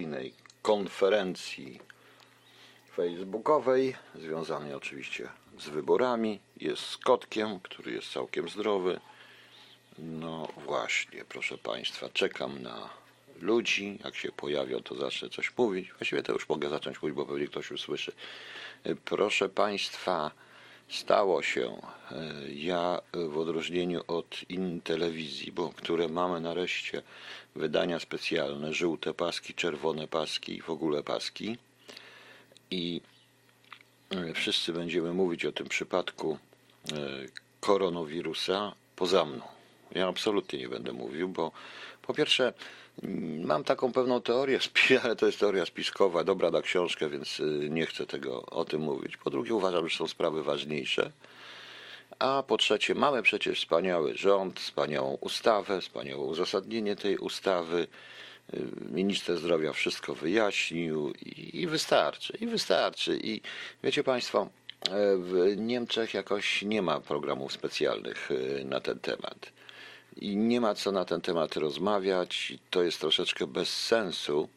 [0.00, 1.80] innej konferencji
[2.96, 6.40] facebookowej, związanej oczywiście z wyborami.
[6.56, 9.00] Jest z kotkiem, który jest całkiem zdrowy.
[9.98, 12.90] No właśnie, proszę Państwa, czekam na
[13.40, 13.98] ludzi.
[14.04, 15.92] Jak się pojawią, to zacznę coś mówić.
[15.92, 18.12] Właściwie to już mogę zacząć mówić, bo pewnie ktoś usłyszy.
[19.04, 20.30] Proszę Państwa,
[20.90, 21.76] stało się.
[22.54, 27.02] Ja w odróżnieniu od innych telewizji, bo które mamy nareszcie
[27.56, 31.56] wydania specjalne, żółte paski, czerwone paski i w ogóle paski.
[32.70, 33.00] I
[34.10, 36.38] e, wszyscy będziemy mówić o tym przypadku
[36.92, 36.96] e,
[37.60, 39.42] koronawirusa poza mną.
[39.92, 41.52] Ja absolutnie nie będę mówił, bo
[42.02, 42.52] po pierwsze
[43.02, 44.58] mm, mam taką pewną teorię,
[45.04, 48.80] ale to jest teoria spiskowa, dobra na książkę, więc y, nie chcę tego o tym
[48.80, 49.16] mówić.
[49.16, 51.10] Po drugie uważam, że są sprawy ważniejsze.
[52.18, 57.86] A po trzecie, mamy przecież wspaniały rząd, wspaniałą ustawę, wspaniałe uzasadnienie tej ustawy.
[58.54, 63.18] Y, Minister zdrowia wszystko wyjaśnił i, i wystarczy, i wystarczy.
[63.22, 63.40] I
[63.82, 64.48] wiecie Państwo,
[64.90, 69.52] e, w Niemczech jakoś nie ma programów specjalnych y, na ten temat.
[70.16, 72.52] I nie ma co na ten temat rozmawiać.
[72.70, 74.48] To jest troszeczkę bez sensu.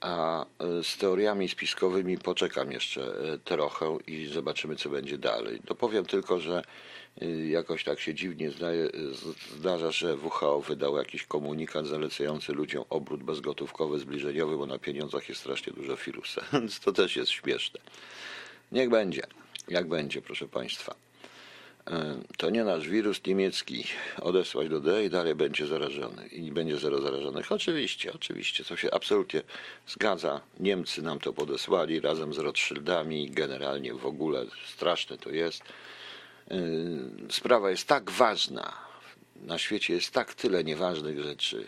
[0.00, 0.46] A e,
[0.84, 5.60] z teoriami spiskowymi poczekam jeszcze e, trochę i zobaczymy, co będzie dalej.
[5.64, 6.62] Dopowiem tylko, że
[7.20, 8.90] e, jakoś tak się dziwnie zdaje,
[9.56, 15.40] zdarza, że WHO wydał jakiś komunikat zalecający ludziom obrót bezgotówkowy, zbliżeniowy, bo na pieniądzach jest
[15.40, 16.42] strasznie dużo wirusa.
[16.52, 17.80] Więc to też jest śmieszne.
[18.72, 19.22] Niech będzie,
[19.68, 21.07] jak będzie, proszę Państwa.
[22.36, 23.84] To nie nasz wirus niemiecki
[24.20, 27.52] odesłać do D i dalej będzie zarażony i będzie zero zarażonych.
[27.52, 29.42] Oczywiście, oczywiście, to się absolutnie
[29.86, 30.40] zgadza.
[30.60, 35.62] Niemcy nam to podesłali razem z Rothschildami, generalnie w ogóle straszne to jest.
[36.50, 36.56] E,
[37.30, 38.72] Sprawa jest tak ważna,
[39.36, 41.64] na świecie jest tak tyle nieważnych rzeczy,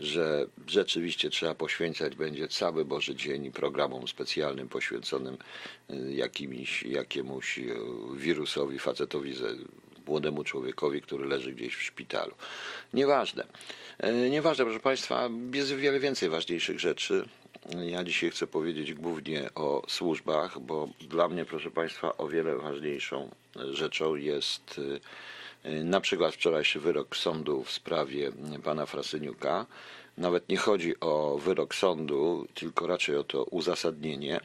[0.00, 5.38] że rzeczywiście trzeba poświęcać będzie cały Boży Dzień programom specjalnym poświęconym
[5.90, 7.74] y, jakimiś, jakiemuś y,
[8.16, 9.34] wirusowi, facetowi,
[10.06, 12.34] młodemu człowiekowi, który leży gdzieś w szpitalu.
[12.94, 13.46] Nieważne.
[14.04, 17.28] Y, Nieważne, proszę Państwa, jest wiele więcej ważniejszych rzeczy.
[17.86, 23.30] Ja dzisiaj chcę powiedzieć głównie o służbach, bo dla mnie, proszę Państwa, o wiele ważniejszą
[23.72, 25.00] rzeczą jest y,
[25.64, 28.32] na przykład wczorajszy wyrok sądu w sprawie
[28.64, 29.66] pana Frasyniuka.
[30.18, 34.40] Nawet nie chodzi o wyrok sądu, tylko raczej o to uzasadnienie.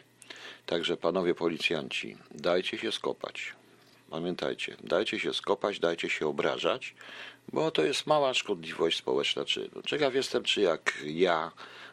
[0.65, 3.53] Także panowie policjanci, dajcie się skopać.
[4.09, 6.95] Pamiętajcie, dajcie się skopać, dajcie się obrażać,
[7.53, 9.81] bo to jest mała szkodliwość społeczna czynu.
[9.85, 11.51] Ciekaw jestem, czy jak ja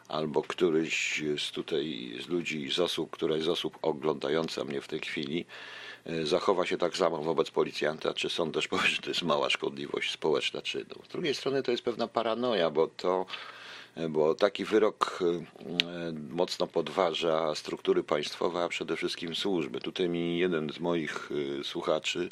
[0.09, 5.01] albo któryś z tutaj z ludzi, z osób, któraś z osób oglądająca mnie w tej
[5.01, 5.47] chwili
[6.25, 10.13] zachowa się tak samo wobec policjanta, czy sąd też powie, że to jest mała szkodliwość
[10.13, 10.95] społeczna czynu.
[11.05, 13.27] Z drugiej strony to jest pewna paranoja, bo to
[14.11, 19.81] bo taki wyrok e, mocno podważa struktury państwowe, a przede wszystkim służby.
[19.81, 21.31] Tutaj mi jeden z moich
[21.61, 22.29] e, słuchaczy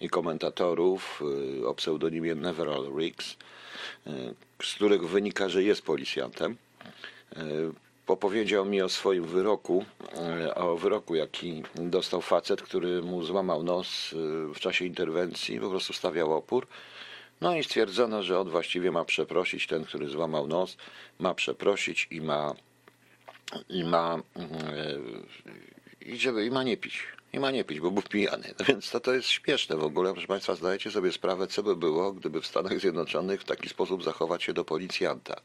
[0.00, 1.22] i komentatorów
[1.62, 3.36] e, o pseudonimie Neverall Riggs,
[4.06, 4.10] e,
[4.62, 6.56] z którego wynika, że jest policjantem,
[7.36, 7.42] e,
[8.10, 9.84] opowiedział mi o swoim wyroku,
[10.16, 15.70] e, o wyroku, jaki dostał facet, który mu złamał nos e, w czasie interwencji, po
[15.70, 16.66] prostu stawiał opór.
[17.40, 20.76] No i stwierdzono, że on właściwie ma przeprosić, ten, który złamał nos,
[21.18, 22.54] ma przeprosić i ma
[23.68, 24.98] i ma e,
[26.00, 27.02] i żeby i ma nie pić.
[27.32, 28.54] I ma nie pić, bo był pijany.
[28.58, 30.12] No więc to, to jest śmieszne w ogóle.
[30.12, 34.04] Proszę Państwa, zdajecie sobie sprawę, co by było, gdyby w Stanach Zjednoczonych w taki sposób
[34.04, 35.40] zachować się do policjanta.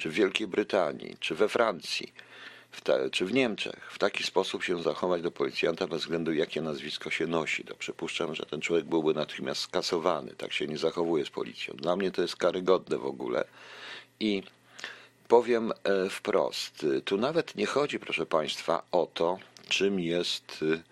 [0.00, 2.12] Czy w Wielkiej Brytanii, czy we Francji,
[2.70, 3.92] w ta, czy w Niemczech.
[3.92, 7.64] W taki sposób się zachować do policjanta bez względu jakie nazwisko się nosi.
[7.64, 10.34] To przypuszczam, że ten człowiek byłby natychmiast skasowany.
[10.36, 11.74] Tak się nie zachowuje z policją.
[11.74, 13.44] Dla mnie to jest karygodne w ogóle.
[14.20, 14.42] I
[15.28, 19.38] powiem e, wprost, tu nawet nie chodzi, proszę Państwa, o to,
[19.68, 20.82] czym jest y,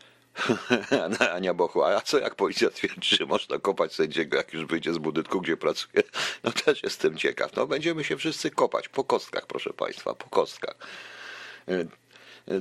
[1.34, 1.84] Ania Bochu.
[1.84, 5.56] A co jak policja twierdzi, że można kopać sędziego, jak już wyjdzie z budynku, gdzie
[5.56, 6.02] pracuje?
[6.44, 7.56] No też jestem ciekaw.
[7.56, 10.74] No będziemy się wszyscy kopać po kostkach, proszę Państwa, po kostkach.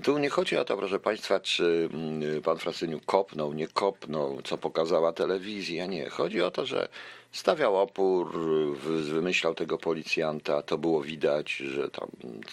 [0.04, 4.57] Tu nie chodzi o to, proszę Państwa, czy mm, pan Frasyniuk kopnął, nie kopnął, co
[4.57, 5.86] pokazała telewizja.
[5.86, 6.10] Nie.
[6.10, 6.88] Chodzi o to, że
[7.31, 8.31] stawiał opór,
[8.75, 12.07] wy- wymyślał tego policjanta, to było widać, że tam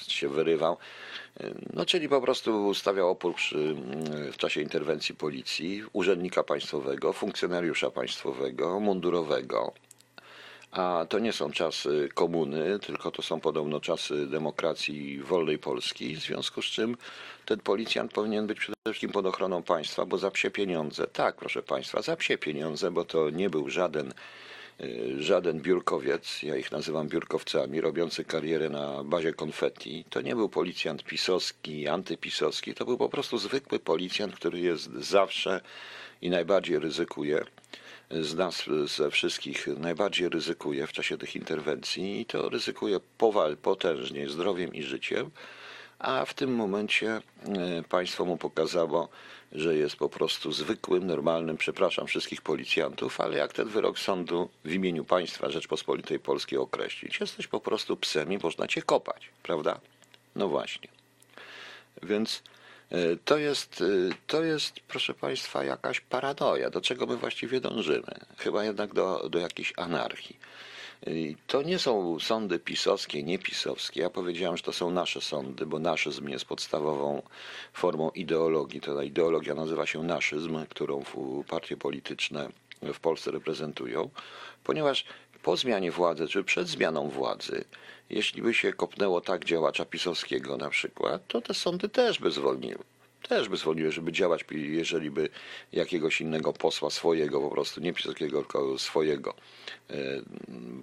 [0.09, 0.77] się wyrywał.
[1.73, 7.91] No, czyli po prostu stawiał opór przy, mm, w czasie interwencji policji, urzędnika państwowego, funkcjonariusza
[7.91, 9.73] państwowego, mundurowego.
[10.75, 16.21] A to nie są czasy komuny, tylko to są podobno czasy demokracji wolnej Polski, w
[16.21, 16.97] związku z czym
[17.44, 21.62] ten policjant powinien być przede wszystkim pod ochroną państwa, bo za psie pieniądze, tak proszę
[21.62, 24.12] państwa, za psie pieniądze, bo to nie był żaden
[24.81, 30.49] y, żaden biurkowiec, ja ich nazywam biurkowcami, robiący karierę na bazie konfetti, to nie był
[30.49, 35.61] policjant pisowski, antypisowski, to był po prostu zwykły policjant, który jest zawsze
[36.23, 37.44] i najbardziej ryzykuje
[38.11, 44.29] z nas, ze wszystkich, najbardziej ryzykuje w czasie tych interwencji i to ryzykuje powal, potężnie
[44.29, 45.31] zdrowiem i życiem,
[45.99, 47.21] a w tym momencie e,
[47.89, 49.09] państwo mu pokazało,
[49.53, 54.73] że jest po prostu zwykłym, normalnym, przepraszam wszystkich policjantów, ale jak ten wyrok sądu w
[54.73, 59.81] imieniu państwa Rzeczpospolitej Polskiej określić, jesteś po prostu psem i można cię kopać, prawda?
[60.37, 60.89] No właśnie.
[62.03, 62.43] Więc
[63.25, 66.71] to jest, e, to jest, proszę Państwa, jakaś paranoja.
[66.71, 68.15] Do czego my właściwie dążymy?
[68.39, 70.39] Chyba jednak do, do jakiejś anarchii.
[71.47, 74.01] To nie są sądy pisowskie, niepisowskie.
[74.01, 77.23] Ja powiedziałem, że to są nasze sądy, bo naszyzm jest podstawową
[77.73, 78.81] formą ideologii.
[78.81, 81.05] Ta ideologia nazywa się naszyzm, którą
[81.49, 82.49] partie polityczne
[82.83, 84.11] w Polsce reprezentują,
[84.65, 85.05] ponieważ
[85.44, 87.64] po zmianie władzy, czy przed zmianą władzy,
[88.11, 92.85] jeśli by się kopnęło tak działacza pisowskiego na przykład, to te sądy też by zwolniły
[93.29, 95.29] też by zwolniły, żeby działać, jeżeli by
[95.73, 99.35] jakiegoś innego posła swojego, po prostu nie pisowskiego, tylko swojego,
[99.91, 99.94] e,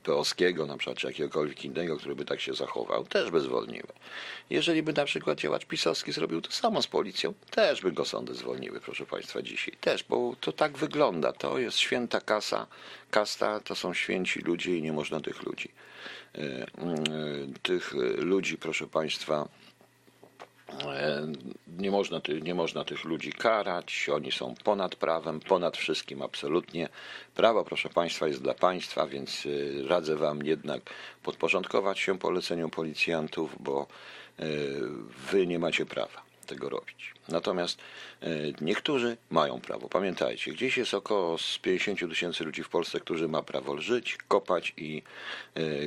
[0.03, 3.87] peowskiego na przykład, czy jakiegokolwiek innego, który by tak się zachował, też by zwolniły.
[4.49, 8.33] Jeżeli by na przykład działacz pisowski zrobił to samo z policją, też by go sądy
[8.33, 9.75] zwolniły, proszę Państwa, dzisiaj.
[9.81, 11.33] Też, bo to tak wygląda.
[11.33, 12.67] To jest święta kasa,
[13.11, 15.69] kasta, to są święci ludzie i nie można tych ludzi.
[16.35, 16.67] E, e,
[17.63, 19.47] tych ludzi, proszę Państwa,
[21.77, 26.89] nie można, nie można tych ludzi karać, oni są ponad prawem, ponad wszystkim absolutnie.
[27.35, 30.81] Prawo, proszę Państwa, jest dla Państwa, więc e, radzę Wam jednak
[31.23, 33.87] podporządkować się poleceniom policjantów, bo
[34.39, 34.45] e,
[35.31, 37.13] Wy nie macie prawa tego robić.
[37.29, 37.77] Natomiast
[38.61, 39.89] niektórzy mają prawo.
[39.89, 45.03] Pamiętajcie, gdzieś jest około 50 tysięcy ludzi w Polsce, którzy ma prawo żyć, kopać i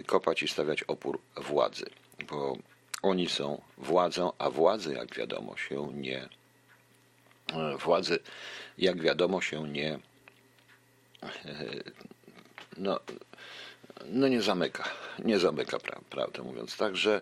[0.07, 1.87] kopać i stawiać opór władzy.
[2.31, 2.57] Bo
[3.05, 6.29] oni są władzą, a władzy, jak wiadomo, się nie.
[7.53, 8.19] E, władzy,
[8.79, 9.99] jak wiadomo, się nie.
[11.23, 11.29] E,
[12.77, 13.01] no,
[14.07, 14.85] no nie zamyka.
[15.19, 15.79] Nie zamyka,
[16.11, 16.77] prawdę mówiąc.
[16.77, 17.21] Także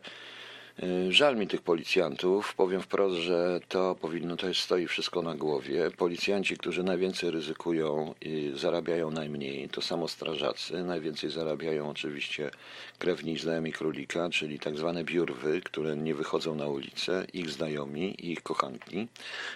[1.09, 2.55] żal mi tych policjantów.
[2.55, 5.91] Powiem wprost, że to powinno, jest, stoi wszystko na głowie.
[5.91, 10.85] Policjanci, którzy najwięcej ryzykują i zarabiają najmniej, to samo strażacy.
[10.85, 12.51] Najwięcej zarabiają oczywiście
[12.99, 18.33] krewni znajomi królika, czyli tak zwane biurwy, które nie wychodzą na ulicę, ich znajomi i
[18.33, 19.09] ich kochanki,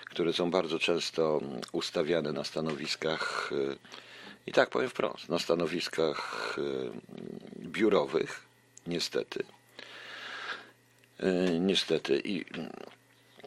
[0.04, 1.40] które są bardzo często
[1.72, 3.76] ustawiane na stanowiskach y,
[4.46, 8.42] i tak powiem wprost, na stanowiskach y, biurowych,
[8.86, 9.55] niestety
[11.60, 12.22] niestety.
[12.24, 12.44] I,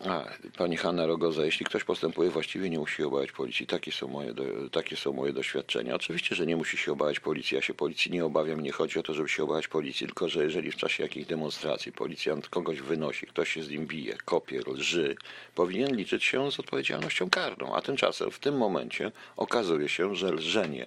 [0.05, 0.25] a,
[0.57, 3.67] pani Hanna Rogoza, jeśli ktoś postępuje właściwie, nie musi się obawiać policji.
[3.67, 5.95] Takie są, moje do, takie są moje doświadczenia.
[5.95, 7.55] Oczywiście, że nie musi się obawiać policji.
[7.55, 8.59] Ja się policji nie obawiam.
[8.59, 11.91] Nie chodzi o to, żeby się obawiać policji, tylko że jeżeli w czasie jakichś demonstracji
[11.91, 15.15] policjant kogoś wynosi, ktoś się z nim bije, kopie, lży,
[15.55, 17.75] powinien liczyć się z odpowiedzialnością karną.
[17.75, 20.85] A tymczasem w tym momencie okazuje się, że lżenie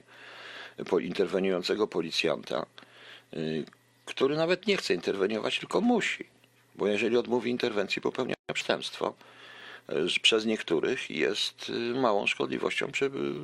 [1.01, 2.67] interweniującego policjanta,
[3.35, 3.65] y,
[4.05, 6.32] który nawet nie chce interweniować, tylko musi
[6.75, 9.15] bo jeżeli odmówi interwencji, popełnia przestępstwo.
[9.89, 12.91] E, przez niektórych jest y, małą szkodliwością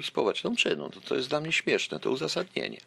[0.02, 0.90] społeczną czynu.
[0.90, 2.80] To, to jest dla mnie śmieszne, to uzasadnienie.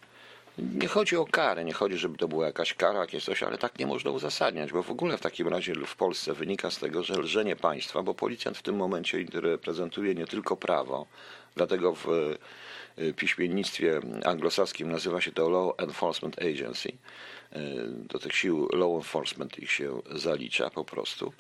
[0.57, 3.79] Nie chodzi o karę, nie chodzi, żeby to była jakaś kara, jakieś coś, ale tak
[3.79, 7.13] nie można uzasadniać, bo w ogóle w takim razie w Polsce wynika z tego, że
[7.13, 11.05] lżenie państwa, bo policjant w tym momencie reprezentuje nie tylko prawo,
[11.55, 12.07] dlatego w
[12.97, 16.91] y, piśmiennictwie anglosaskim nazywa się to Law Enforcement Agency,
[17.93, 21.33] do tych sił law enforcement ich się zalicza po prostu.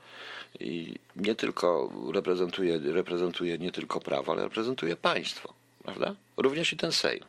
[0.59, 5.53] I nie tylko reprezentuje, reprezentuje nie tylko prawo, ale reprezentuje państwo,
[5.83, 6.15] prawda?
[6.37, 7.23] Również i ten Sejm,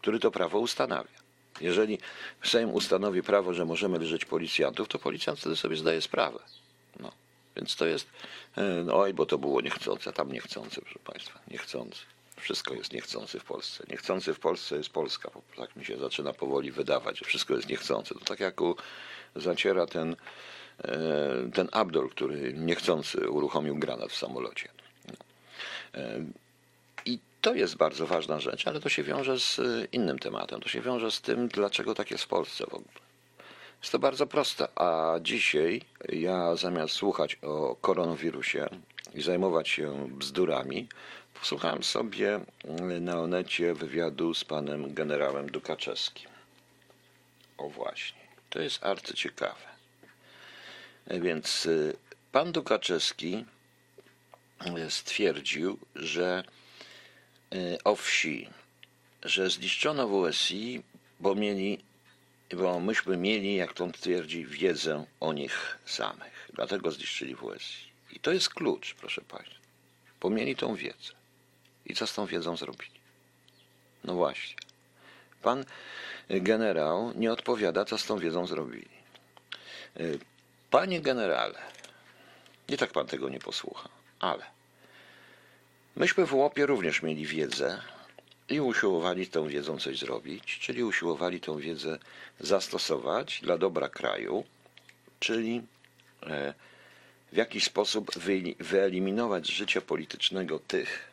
[0.00, 1.18] który to prawo ustanawia.
[1.60, 1.98] Jeżeli
[2.44, 6.38] Sejm ustanowi prawo, że możemy leżeć policjantów, to policjant wtedy sobie zdaje sprawę.
[7.00, 7.12] No.
[7.56, 8.06] Więc to jest,
[8.58, 12.00] e, oj, bo to było niechcące, tam niechcące, proszę Państwa, niechcące.
[12.40, 13.84] Wszystko jest niechcący w Polsce.
[13.90, 15.30] Niechcący w Polsce jest Polska.
[15.56, 18.14] Tak mi się zaczyna powoli wydawać, że wszystko jest niechcące.
[18.14, 18.76] To tak jak u,
[19.36, 20.16] zaciera ten,
[20.84, 24.68] e, ten Abdul, który niechcący uruchomił granat w samolocie.
[25.94, 26.24] E,
[27.04, 29.60] I to jest bardzo ważna rzecz, ale to się wiąże z
[29.92, 30.60] innym tematem.
[30.60, 33.00] To się wiąże z tym, dlaczego tak jest w Polsce w ogóle.
[33.82, 38.68] Jest to bardzo proste, a dzisiaj ja zamiast słuchać o koronawirusie
[39.14, 40.88] i zajmować się bzdurami,
[41.40, 46.30] Posłuchałem sobie mm, na Onecie wywiadu z panem generałem Dukaczewskim.
[47.58, 49.68] O właśnie, to jest arcyciekawe.
[51.06, 51.96] Więc y,
[52.32, 53.44] pan Dukaczewski
[54.86, 56.44] y, stwierdził, że
[57.54, 58.48] y, o wsi,
[59.22, 60.82] że zniszczono WSI
[61.20, 61.78] bo mieli,
[62.56, 66.50] bo myśmy mieli, jak to on twierdzi, wiedzę o nich samych.
[66.54, 67.88] Dlatego zniszczyli WSI.
[68.12, 69.58] I to jest klucz, proszę Państwa.
[70.20, 71.17] Bo mieli tą wiedzę.
[71.88, 73.00] I co z tą wiedzą zrobili?
[74.04, 74.56] No właśnie.
[75.42, 75.64] Pan
[76.30, 78.88] generał nie odpowiada, co z tą wiedzą zrobili.
[80.00, 80.18] Y,
[80.70, 81.58] Panie generale,
[82.68, 83.88] nie tak pan tego nie posłucha,
[84.20, 84.44] ale
[85.96, 87.82] myśmy w łopie również mieli wiedzę
[88.48, 91.98] i usiłowali tą wiedzą coś zrobić, czyli usiłowali tą wiedzę
[92.40, 94.44] zastosować dla dobra kraju,
[95.20, 95.62] czyli
[96.26, 96.54] e,
[97.32, 101.07] w jakiś sposób wy- wyeliminować z życia politycznego tych,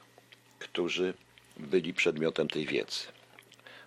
[0.66, 1.14] którzy
[1.58, 3.00] byli przedmiotem tej wiedzy.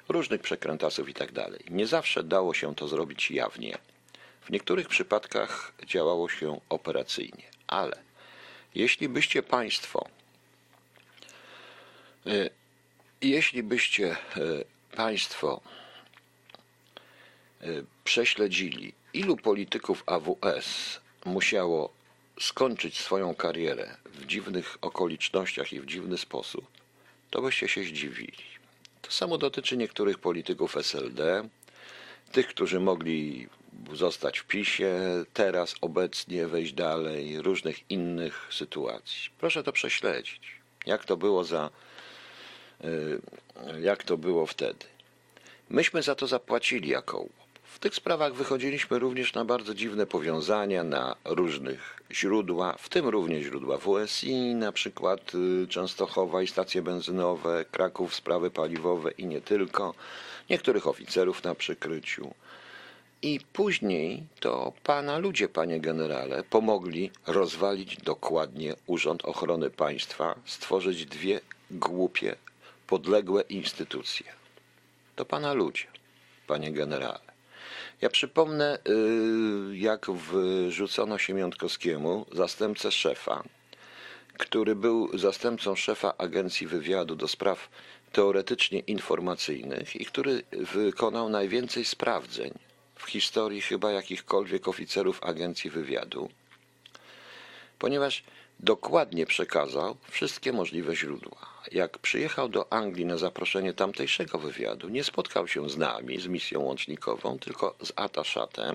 [0.09, 1.65] Różnych przekrętasów i tak dalej.
[1.71, 3.79] Nie zawsze dało się to zrobić jawnie.
[4.41, 7.97] W niektórych przypadkach działało się operacyjnie, ale
[8.75, 10.09] jeśli byście Państwo,
[12.27, 12.51] y,
[13.23, 14.65] jeśli byście y,
[14.97, 15.61] Państwo
[17.63, 21.98] y, prześledzili, ilu polityków AWS musiało
[22.41, 26.67] skończyć swoją karierę w dziwnych okolicznościach i w dziwny sposób,
[27.31, 28.45] to byście się zdziwili.
[29.03, 31.49] To samo dotyczy niektórych polityków SLD,
[32.33, 33.49] tych, którzy mogli
[33.93, 35.01] zostać w PiSie,
[35.33, 39.31] teraz, obecnie, wejść dalej, różnych innych sytuacji.
[39.39, 40.41] Proszę to prześledzić.
[40.87, 41.71] Jak to było za,
[42.85, 43.21] y,
[43.81, 44.87] jak to było wtedy.
[45.71, 47.27] Myśmy za to zapłacili jako.
[47.79, 53.45] W tych sprawach wychodziliśmy również na bardzo dziwne powiązania, na różnych źródła, w tym również
[53.45, 59.95] źródła WSI, na przykład y, Częstochowa i stacje benzynowe, Kraków, sprawy paliwowe i nie tylko,
[60.51, 62.35] niektórych oficerów na przykryciu.
[63.23, 71.41] I później to pana ludzie, panie generale, pomogli rozwalić dokładnie Urząd Ochrony Państwa, stworzyć dwie
[71.71, 72.37] głupie,
[72.87, 74.27] podległe instytucje.
[75.17, 75.87] To pana ludzie,
[76.47, 77.28] panie generale.
[78.01, 83.43] Ja przypomnę, y, jak wrzucono Siemiątkowskiemu, zastępcę szefa,
[84.39, 87.69] który był zastępcą szefa Agencji Wywiadu do spraw
[88.13, 92.51] teoretycznie informacyjnych i który wykonał najwięcej sprawdzeń
[92.95, 96.29] w historii chyba jakichkolwiek oficerów Agencji Wywiadu,
[97.79, 98.25] ponieważ
[98.61, 101.39] dokładnie przekazał wszystkie możliwe źródła.
[101.73, 106.61] Jak przyjechał do Anglii na zaproszenie tamtejszego wywiadu, nie spotkał się z nami, z misją
[106.61, 108.75] łącznikową, tylko z Ataszatem.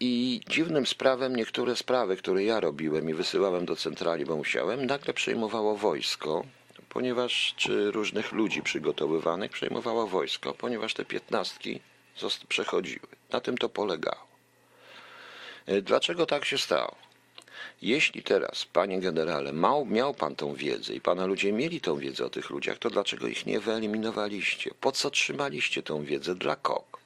[0.00, 5.14] I dziwnym sprawem niektóre sprawy, które ja robiłem i wysyłałem do centrali, bo musiałem, nagle
[5.14, 6.44] przejmowało wojsko,
[6.88, 11.80] ponieważ, czy różnych ludzi przygotowywanych przejmowało wojsko, ponieważ te piętnastki
[12.48, 13.06] przechodziły.
[13.30, 14.26] Na tym to polegało.
[15.66, 17.07] E, Dlaczego tak się stało?
[17.82, 22.24] Jeśli teraz, panie generale, mał, miał pan tą wiedzę i pana ludzie mieli tą wiedzę
[22.24, 24.70] o tych ludziach, to dlaczego ich nie wyeliminowaliście?
[24.80, 26.34] Po co trzymaliście tą wiedzę?
[26.34, 26.98] Dla kogo?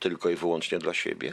[0.00, 1.32] Tylko i wyłącznie dla siebie?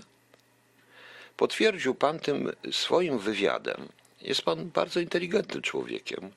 [1.38, 3.88] Potwierdził pan tym swoim wywiadem.
[4.22, 6.32] Jest pan bardzo inteligentnym człowiekiem.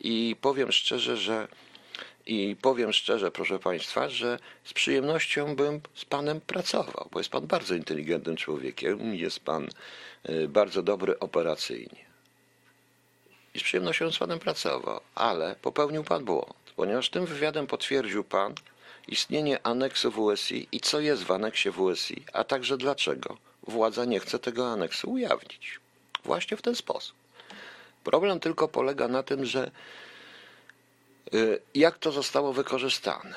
[0.00, 1.48] I powiem szczerze, że
[2.28, 7.46] i powiem szczerze, proszę Państwa, że z przyjemnością bym z Panem pracował, bo jest Pan
[7.46, 9.68] bardzo inteligentnym człowiekiem, jest Pan
[10.28, 12.04] y, bardzo dobry operacyjnie.
[13.54, 18.54] I z przyjemnością z Panem pracował, ale popełnił Pan błąd, ponieważ tym wywiadem potwierdził Pan
[19.08, 24.38] istnienie aneksu WSI i co jest w aneksie WSI, a także dlaczego władza nie chce
[24.38, 25.80] tego aneksu ujawnić.
[26.24, 27.16] Właśnie w ten sposób.
[28.04, 29.70] Problem tylko polega na tym, że
[31.74, 33.34] Jak to zostało wykorzystane?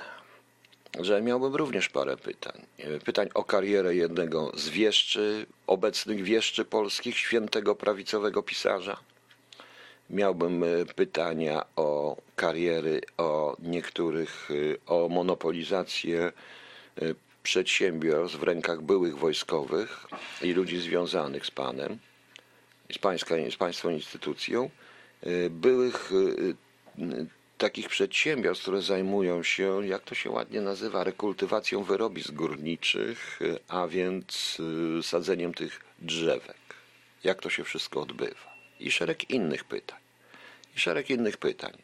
[0.99, 2.65] Że miałbym również parę pytań.
[2.79, 8.97] Y, Pytań o karierę jednego z wieszczy, obecnych wieszczy polskich, świętego prawicowego pisarza.
[10.09, 16.31] Miałbym y, pytania o kariery, o niektórych, y, o monopolizację
[17.01, 20.07] y, przedsiębiorstw w rękach byłych wojskowych
[20.41, 21.99] i ludzi związanych z panem,
[22.93, 23.35] z, pańska,
[23.71, 24.69] z instytucją,
[25.27, 26.55] y, byłych y,
[26.99, 27.27] y,
[27.61, 34.57] takich przedsiębiorstw, które zajmują się, jak to się ładnie nazywa, rekultywacją wyrobisk górniczych, a więc
[34.99, 36.57] y, sadzeniem tych drzewek.
[37.23, 38.53] Jak to się wszystko odbywa?
[38.79, 39.99] I szereg innych pytań.
[40.75, 41.77] I szereg innych pytań.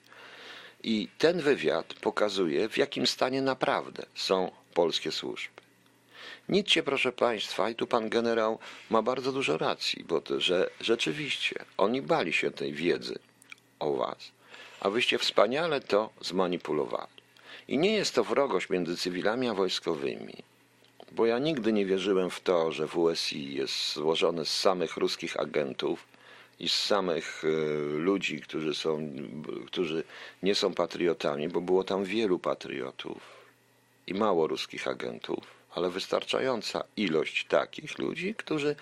[0.84, 5.62] I ten wywiad pokazuje, w jakim stanie naprawdę są polskie służby.
[6.50, 10.70] Nic się, proszę Państwa, i tu pan generał ma bardzo dużo racji, bo to, że
[10.82, 13.20] rzeczywiście oni bali się tej wiedzy
[13.80, 14.37] o Was,
[14.80, 17.18] a wyście wspaniale to zmanipulowali.
[17.68, 20.34] I nie jest to wrogość między cywilami a wojskowymi,
[21.12, 26.08] bo ja nigdy nie wierzyłem w to, że WSI jest złożone z samych ruskich agentów
[26.60, 27.48] i z samych e,
[27.98, 29.10] ludzi, którzy, są,
[29.66, 30.04] którzy
[30.44, 33.38] nie są patriotami, bo było tam wielu patriotów.
[34.08, 35.44] i mało ruskich agentów,
[35.76, 38.76] ale wystarczająca ilość takich ludzi, którzy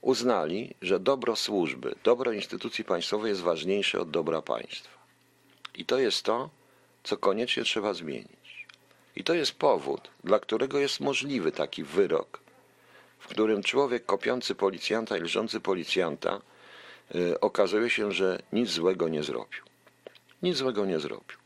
[0.00, 4.99] uznali, że dobro służby, dobro instytucji państwowej jest ważniejsze od dobra państwa.
[5.74, 6.50] I to jest to,
[7.04, 8.66] co koniecznie trzeba zmienić.
[9.16, 12.40] I to jest powód, dla którego jest możliwy taki wyrok,
[13.18, 16.40] w którym człowiek kopiący policjanta i lżący policjanta
[17.14, 19.62] y, okazuje się, że nic złego nie zrobił.
[20.42, 21.38] Nic złego nie zrobił.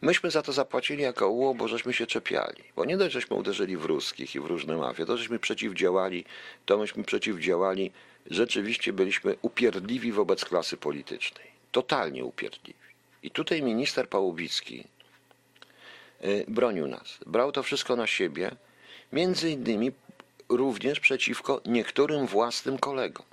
[0.00, 2.62] Myśmy za to zapłacili jako UO, bo żeśmy się czepiali.
[2.76, 6.24] Bo nie dość, żeśmy uderzyli w ruskich i w różne mafie, to żeśmy przeciwdziałali,
[6.66, 7.90] to myśmy przeciwdziałali,
[8.30, 11.53] rzeczywiście byliśmy upierdliwi wobec klasy politycznej.
[11.74, 12.78] Totalnie upierdliwi.
[13.22, 14.84] I tutaj minister Pałubicki
[16.24, 17.18] y, bronił nas.
[17.26, 18.50] Brał to wszystko na siebie,
[19.12, 19.92] między innymi
[20.48, 23.26] również przeciwko niektórym własnym kolegom.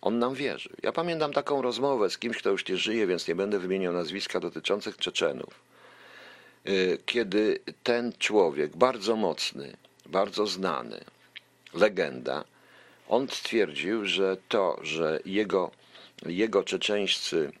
[0.00, 0.70] On nam wierzy.
[0.82, 4.40] Ja pamiętam taką rozmowę z kimś, kto już nie żyje, więc nie będę wymieniał nazwiska
[4.40, 5.54] dotyczących Czeczenów.
[6.68, 9.76] Y, Kiedy ten człowiek, bardzo mocny,
[10.06, 11.00] bardzo znany,
[11.74, 12.44] legenda,
[13.08, 15.70] on stwierdził, że to, że jego,
[16.26, 17.52] jego czeczeńscy,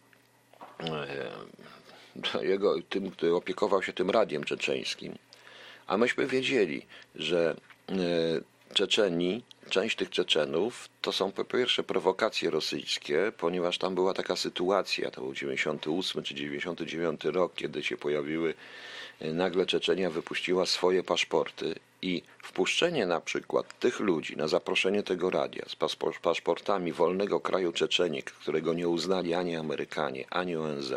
[2.42, 5.14] jego, tym, który opiekował się tym radiem czeczeńskim,
[5.86, 7.56] a myśmy wiedzieli, że
[7.88, 7.94] e,
[8.74, 15.10] Czeczeni, część tych Czeczenów, to są po pierwsze prowokacje rosyjskie, ponieważ tam była taka sytuacja,
[15.10, 18.54] to był 98 czy 99 rok, kiedy się pojawiły,
[19.20, 21.74] e, nagle Czeczenia wypuściła swoje paszporty
[22.04, 25.76] i wpuszczenie na przykład tych ludzi na zaproszenie tego radia z
[26.22, 30.92] paszportami wolnego kraju Czeczeni, którego nie uznali ani Amerykanie, ani ONZ,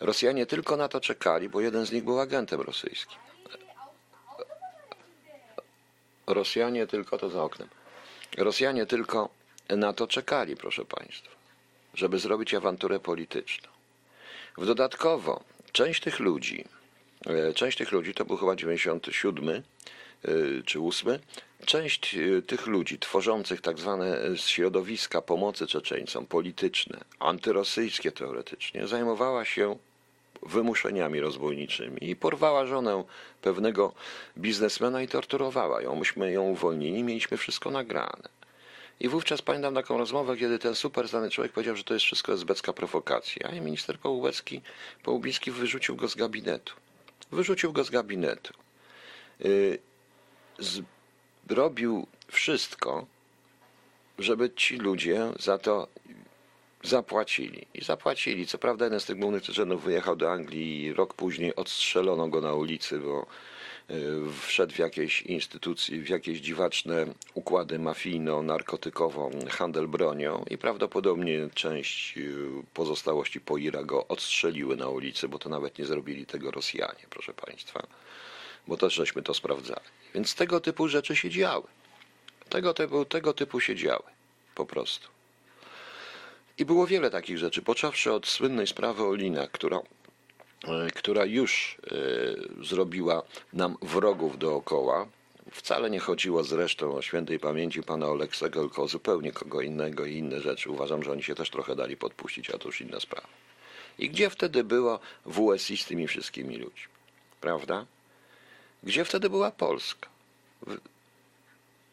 [0.00, 3.18] Rosjanie tylko na to czekali, bo jeden z nich był agentem rosyjskim.
[6.26, 7.68] Rosjanie tylko to za oknem.
[8.36, 9.28] Rosjanie tylko
[9.68, 11.30] na to czekali, proszę Państwa,
[11.94, 13.68] żeby zrobić awanturę polityczną.
[14.58, 15.40] W dodatkowo
[15.72, 16.64] część tych ludzi,
[17.54, 19.62] część tych ludzi to był chyba 97 e,
[20.66, 21.18] czy 8,
[21.66, 29.76] część e, tych ludzi tworzących tak zwane środowiska pomocy Czeczeńcom, polityczne, antyrosyjskie teoretycznie, zajmowała się
[30.42, 33.04] wymuszeniami rozbójniczymi i porwała żonę
[33.42, 33.92] pewnego
[34.38, 35.96] biznesmena i torturowała ją.
[35.96, 38.28] Myśmy ją uwolnili, mieliśmy wszystko nagrane.
[39.00, 42.36] I wówczas pamiętam taką rozmowę, kiedy ten super znany człowiek powiedział, że to jest wszystko
[42.36, 43.50] zbecka prowokacja.
[43.50, 44.60] I minister Połubecki,
[45.02, 46.74] Połubicki wyrzucił go z gabinetu.
[47.32, 48.54] Wyrzucił go z gabinetu.
[49.40, 49.78] Yy,
[51.48, 53.06] zrobił wszystko,
[54.18, 55.88] żeby ci ludzie za to
[56.82, 57.66] zapłacili.
[57.74, 58.46] I zapłacili.
[58.46, 62.40] Co prawda jeden z tych głównych Czeczenów wyjechał do Anglii i rok później odstrzelono go
[62.40, 63.26] na ulicy, bo y,
[64.40, 72.48] wszedł w jakieś instytucje, w jakieś dziwaczne układy mafijno-narkotykowo, handel bronią i prawdopodobnie część y,
[72.74, 77.34] pozostałości po Ira go odstrzeliły na ulicy, bo to nawet nie zrobili tego Rosjanie, proszę
[77.34, 77.86] Państwa,
[78.66, 79.86] bo też żeśmy to sprawdzali.
[80.14, 81.66] Więc tego typu rzeczy się działy.
[82.48, 84.10] Tego typu, tego typu się działy.
[84.54, 85.08] Po prostu.
[86.58, 89.80] I było wiele takich rzeczy, począwszy od słynnej sprawy Olina, która,
[90.94, 91.76] która już
[92.60, 95.06] e, zrobiła nam wrogów dookoła.
[95.52, 100.14] Wcale nie chodziło zresztą o świętej pamięci pana Oleksego, tylko o zupełnie kogo innego i
[100.14, 100.70] inne rzeczy.
[100.70, 103.28] Uważam, że oni się też trochę dali podpuścić, a to już inna sprawa.
[103.98, 106.92] I gdzie wtedy było WSI z tymi wszystkimi ludźmi?
[107.40, 107.86] Prawda?
[108.82, 110.08] Gdzie wtedy była Polska?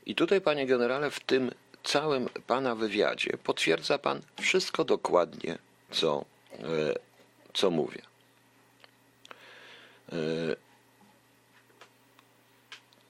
[0.05, 1.51] I tutaj, panie generale, w tym
[1.83, 5.57] całym pana wywiadzie potwierdza pan wszystko dokładnie,
[5.91, 6.63] co, e,
[7.53, 8.01] co mówię.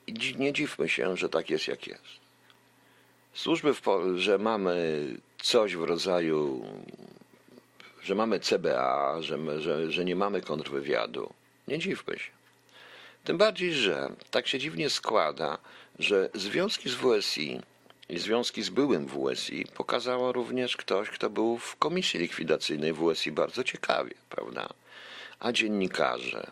[0.07, 2.27] I nie dziwmy się, że tak jest, jak jest.
[3.33, 3.73] Służby,
[4.15, 5.05] że mamy
[5.41, 6.65] coś w rodzaju,
[8.03, 11.33] że mamy CBA, że, że, że nie mamy kontrwywiadu.
[11.67, 12.31] Nie dziwmy się.
[13.23, 15.57] Tym bardziej, że tak się dziwnie składa,
[15.99, 17.61] że związki z WSI
[18.09, 23.63] i związki z byłym WSI pokazało również ktoś, kto był w komisji likwidacyjnej WSI bardzo
[23.63, 24.69] ciekawie, prawda?
[25.39, 26.51] A dziennikarze,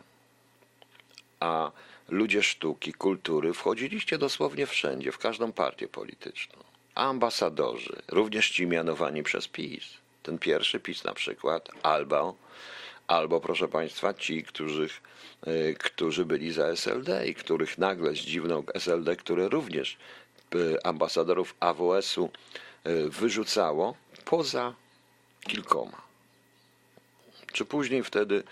[1.40, 1.72] a
[2.10, 6.64] ludzie sztuki, kultury wchodziliście dosłownie wszędzie, w każdą partię polityczną.
[6.96, 9.84] Ambasadorzy, również ci mianowani przez PiS.
[10.24, 12.36] Ten pierwszy PiS na przykład, albo,
[13.08, 14.90] albo proszę Państwa, ci, którzy,
[15.80, 19.98] którzy byli za SLD i których nagle zdziwnął SLD, które również
[20.56, 22.30] E, ambasadorów AWS-u
[22.84, 23.96] e, wyrzucało
[24.26, 24.74] poza
[25.42, 26.02] kilkoma.
[27.54, 28.44] Czy później wtedy,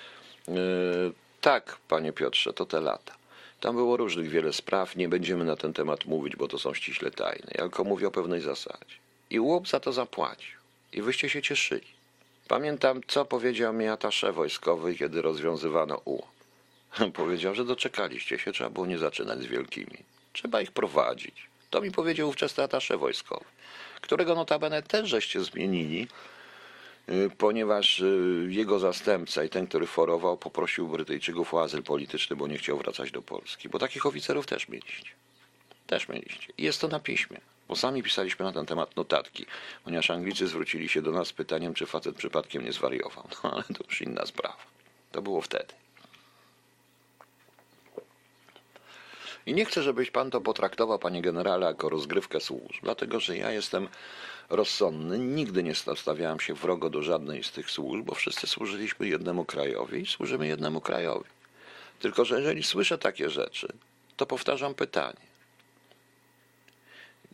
[1.43, 3.15] tak, panie Piotrze, to te lata.
[3.59, 7.11] Tam było różnych wiele spraw, nie będziemy na ten temat mówić, bo to są ściśle
[7.11, 7.51] tajne.
[7.51, 8.95] Ja tylko mówię o pewnej zasadzie.
[9.29, 10.59] I łop za to zapłacił.
[10.93, 11.87] I wyście się cieszyli.
[12.47, 16.33] Pamiętam, co powiedział mi atasze wojskowy, kiedy rozwiązywano UOP.
[17.21, 19.97] Powiedział, że doczekaliście się, trzeba było nie zaczynać z wielkimi.
[20.33, 21.47] Trzeba ich prowadzić.
[21.69, 23.45] To mi powiedział ówczesny atasze wojskowy,
[24.01, 26.07] którego notabene też żeście zmienili,
[27.37, 32.57] ponieważ y, jego zastępca i ten, który forował, poprosił Brytyjczyków o azyl polityczny, bo nie
[32.57, 33.69] chciał wracać do Polski.
[33.69, 35.09] Bo takich oficerów też mieliście.
[35.87, 36.53] Też mieliście.
[36.57, 37.37] I jest to na piśmie.
[37.67, 39.45] Bo sami pisaliśmy na ten temat notatki,
[39.83, 43.27] ponieważ Anglicy zwrócili się do nas z pytaniem, czy facet przypadkiem nie zwariował.
[43.43, 44.57] No ale to już inna sprawa.
[45.11, 45.73] To było wtedy.
[49.45, 53.51] I nie chcę, żebyś pan to potraktował, panie generale, jako rozgrywkę służb, dlatego że ja
[53.51, 53.87] jestem
[54.49, 55.19] rozsądny.
[55.19, 60.01] Nigdy nie stawiałem się wrogo do żadnej z tych służb, bo wszyscy służyliśmy jednemu krajowi
[60.01, 61.29] i służymy jednemu krajowi.
[61.99, 63.67] Tylko, że jeżeli słyszę takie rzeczy,
[64.17, 65.33] to powtarzam pytanie.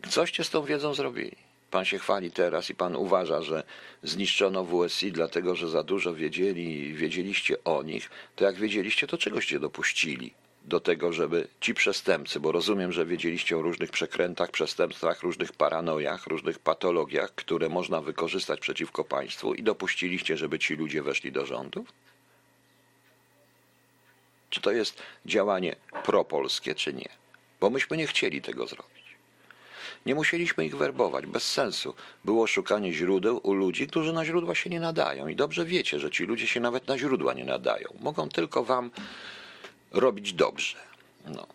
[0.09, 1.35] Coście z tą wiedzą zrobili?
[1.71, 3.63] Pan się chwali teraz i pan uważa, że
[4.03, 9.59] zniszczono WSI dlatego, że za dużo wiedzieli, wiedzieliście o nich, to jak wiedzieliście, to czegoście
[9.59, 10.33] dopuścili
[10.69, 16.27] do tego, żeby ci przestępcy, bo rozumiem, że wiedzieliście o różnych przekrętach, przestępstwach, różnych paranojach,
[16.27, 21.93] różnych patologiach, które można wykorzystać przeciwko państwu i dopuściliście, żeby ci ludzie weszli do rządów?
[24.49, 27.09] Czy to jest działanie propolskie, czy nie?
[27.59, 28.99] Bo myśmy nie chcieli tego zrobić.
[30.05, 31.93] Nie musieliśmy ich werbować, bez sensu.
[32.25, 35.27] Było szukanie źródeł u ludzi, którzy na źródła się nie nadają.
[35.27, 37.87] I dobrze wiecie, że ci ludzie się nawet na źródła nie nadają.
[37.99, 38.91] Mogą tylko wam
[39.91, 40.77] robić dobrze.
[41.25, 41.47] No.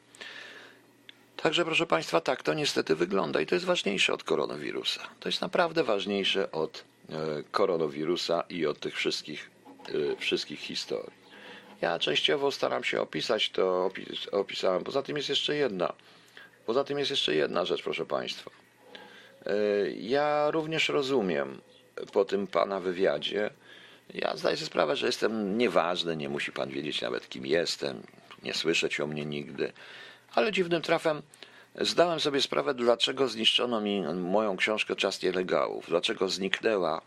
[1.36, 5.00] Także, proszę Państwa, tak to niestety wygląda i to jest ważniejsze od koronawirusa.
[5.20, 7.14] To jest naprawdę ważniejsze od e,
[7.50, 9.50] koronawirusa i od tych wszystkich,
[9.88, 11.24] e, wszystkich historii.
[11.80, 14.84] Ja częściowo staram się opisać to, opis, opisałem.
[14.84, 15.92] Poza tym jest jeszcze jedna.
[16.66, 18.50] Poza tym jest jeszcze jedna rzecz, proszę Państwa.
[19.46, 19.54] E,
[19.90, 21.60] ja również rozumiem
[22.12, 23.50] po tym Pana wywiadzie,
[24.14, 28.02] ja zdaję sobie sprawę, że jestem nieważny, nie musi Pan wiedzieć nawet kim jestem,
[28.44, 29.72] nie słyszeć o mnie nigdy.
[30.34, 31.22] Ale dziwnym trafem
[31.80, 37.00] zdałem sobie sprawę, dlaczego zniszczono mi moją książkę Czas Nielegałów, dlaczego zniknęła,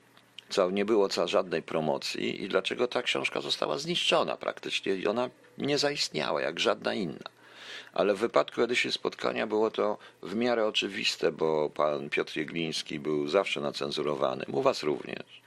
[0.50, 5.30] co nie było co żadnej promocji i dlaczego ta książka została zniszczona praktycznie i ona
[5.58, 7.30] nie zaistniała jak żadna inna.
[7.94, 13.28] Ale w wypadku Edysi spotkania było to w miarę oczywiste, bo pan Piotr Jegliński był
[13.28, 14.46] zawsze nacenzurowany.
[14.52, 15.42] U was również.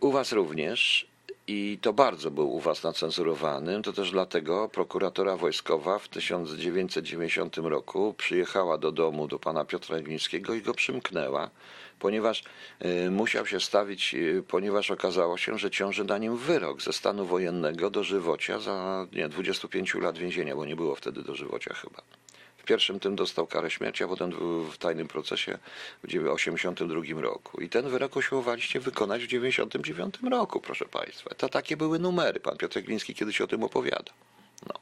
[0.00, 1.11] U was również
[1.46, 3.82] i to bardzo był u was nacenzurowany.
[3.82, 10.54] To też dlatego prokuratora wojskowa w 1990 roku przyjechała do domu do pana Piotra Glińskiego
[10.54, 11.50] i go przymknęła,
[11.98, 12.44] ponieważ
[13.06, 17.26] y, musiał się stawić, y, ponieważ okazało się, że ciąży na nim wyrok ze stanu
[17.26, 22.02] wojennego do żywocia za nie, 25 lat więzienia, bo nie było wtedy do żywocia chyba.
[22.62, 24.30] W pierwszym tym dostał karę śmierci, a potem
[24.70, 25.58] w tajnym procesie
[26.02, 27.60] w 1982 roku.
[27.60, 31.34] I ten wyrok usiłowaliście wykonać w 1999 roku, proszę Państwa.
[31.34, 32.40] To takie były numery.
[32.40, 34.12] Pan Piotr Gliński kiedyś o tym opowiada.
[34.66, 34.74] No.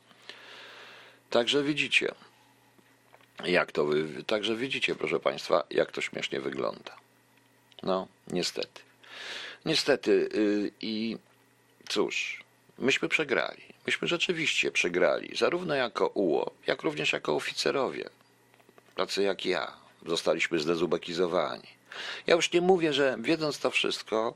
[1.30, 2.14] Także widzicie,
[3.44, 4.24] jak to wy...
[4.24, 6.96] Także widzicie, proszę Państwa, jak to śmiesznie wygląda.
[7.82, 8.82] No, niestety.
[9.64, 11.16] Niestety yy, i
[11.88, 12.44] cóż,
[12.80, 13.62] myśmy przegrali.
[13.86, 18.10] Myśmy rzeczywiście przegrali, zarówno jako UO, jak również jako oficerowie,
[18.96, 19.80] tacy jak ja.
[20.06, 21.68] Zostaliśmy zdezubekizowani.
[22.26, 24.34] Ja już nie mówię, że wiedząc to wszystko,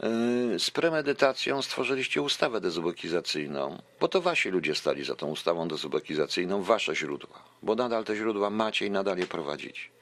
[0.00, 6.62] yy, z premedytacją stworzyliście ustawę dezubekizacyjną, bo to wasi ludzie stali za tą ustawą dezubekizacyjną,
[6.62, 10.01] wasze źródła, bo nadal te źródła macie i nadal je prowadzicie.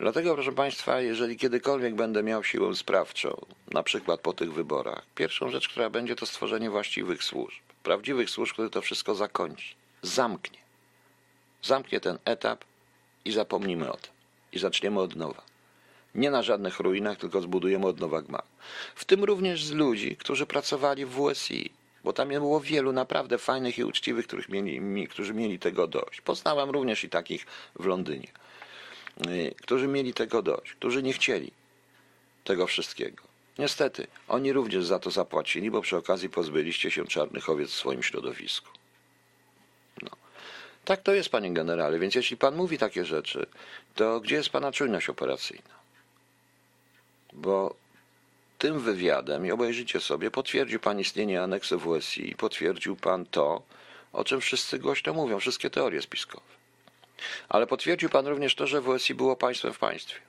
[0.00, 5.50] Dlatego, proszę Państwa, jeżeli kiedykolwiek będę miał siłę sprawczą, na przykład po tych wyborach, pierwszą
[5.50, 9.74] rzecz, która będzie, to stworzenie właściwych służb prawdziwych służb, który to wszystko zakończy.
[10.02, 10.58] Zamknie.
[11.62, 12.64] Zamknie ten etap
[13.24, 14.12] i zapomnimy o tym.
[14.52, 15.42] I zaczniemy od nowa.
[16.14, 18.46] Nie na żadnych ruinach, tylko zbudujemy od nowa gmach.
[18.94, 21.70] W tym również z ludzi, którzy pracowali w WSI,
[22.04, 26.20] bo tam było wielu naprawdę fajnych i uczciwych, których mieli, którzy mieli tego dość.
[26.20, 27.46] Poznałem również i takich
[27.80, 28.28] w Londynie,
[29.62, 31.52] którzy mieli tego dość, którzy nie chcieli
[32.44, 33.22] tego wszystkiego.
[33.58, 38.02] Niestety, oni również za to zapłacili, bo przy okazji pozbyliście się czarnych owiec w swoim
[38.02, 38.68] środowisku.
[40.02, 40.10] No.
[40.84, 43.46] Tak to jest, panie generale, więc jeśli pan mówi takie rzeczy,
[43.94, 45.78] to gdzie jest pana czujność operacyjna?
[47.32, 47.74] Bo
[48.58, 53.62] tym wywiadem, i obejrzycie sobie, potwierdził pan istnienie aneksu WSI, potwierdził pan to,
[54.12, 56.57] o czym wszyscy głośno mówią, wszystkie teorie spiskowe.
[57.48, 60.20] Ale potwierdził pan również to, że WSI było państwem w państwie.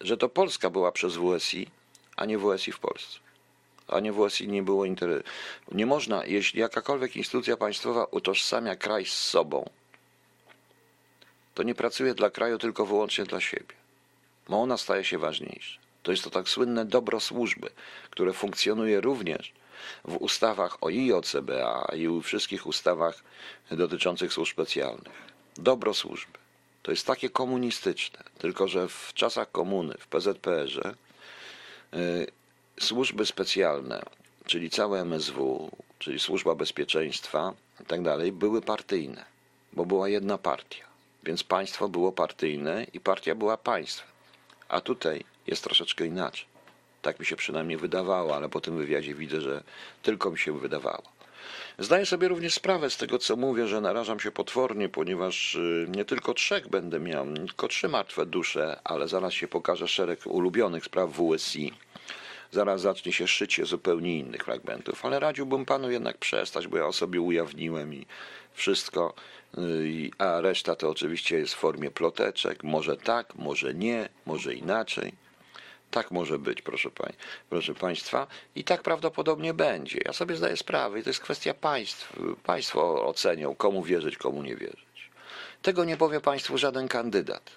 [0.00, 1.70] Że to Polska była przez WSI
[2.18, 3.18] a nie WSI w Polsce.
[3.88, 5.22] A nie WSI nie było interesu.
[5.72, 9.70] Nie można, jeśli jakakolwiek instytucja państwowa utożsamia kraj z sobą,
[11.54, 13.74] to nie pracuje dla kraju, tylko wyłącznie dla siebie.
[14.48, 15.78] Bo ona staje się ważniejsza.
[16.02, 17.70] To jest to tak słynne dobro służby,
[18.10, 19.52] które funkcjonuje również
[20.04, 23.22] w ustawach o IOCBA i wszystkich ustawach
[23.70, 25.12] dotyczących służb specjalnych.
[25.56, 26.37] Dobro służby.
[26.88, 30.94] To jest takie komunistyczne, tylko że w czasach komuny, w PZPR-ze,
[31.94, 32.26] y,
[32.80, 34.02] służby specjalne,
[34.46, 39.24] czyli całe MSW, czyli Służba Bezpieczeństwa i tak dalej, były partyjne,
[39.72, 40.84] bo była jedna partia.
[41.22, 44.08] Więc państwo było partyjne i partia była państwem.
[44.68, 46.46] A tutaj jest troszeczkę inaczej.
[47.02, 49.62] Tak mi się przynajmniej wydawało, ale po tym wywiadzie widzę, że
[50.02, 51.17] tylko mi się wydawało.
[51.80, 56.04] Zdaję sobie również sprawę z tego, co mówię, że narażam się potwornie, ponieważ y, nie
[56.04, 61.10] tylko trzech będę miał, tylko trzy martwe dusze, ale zaraz się pokaże szereg ulubionych spraw
[61.10, 61.72] WSI.
[62.50, 66.92] Zaraz zacznie się szycie zupełnie innych fragmentów, ale radziłbym panu jednak przestać, bo ja o
[66.92, 68.06] sobie ujawniłem i
[68.52, 69.14] wszystko,
[69.58, 72.64] y, a reszta to oczywiście jest w formie ploteczek.
[72.64, 75.27] Może tak, może nie, może inaczej.
[75.90, 77.12] Tak może być, proszę, pań,
[77.50, 80.00] proszę Państwa, i tak prawdopodobnie będzie.
[80.04, 82.12] Ja sobie zdaję sprawę, i to jest kwestia państw.
[82.42, 85.10] Państwo ocenią, komu wierzyć, komu nie wierzyć.
[85.62, 87.50] Tego nie powie Państwu żaden kandydat.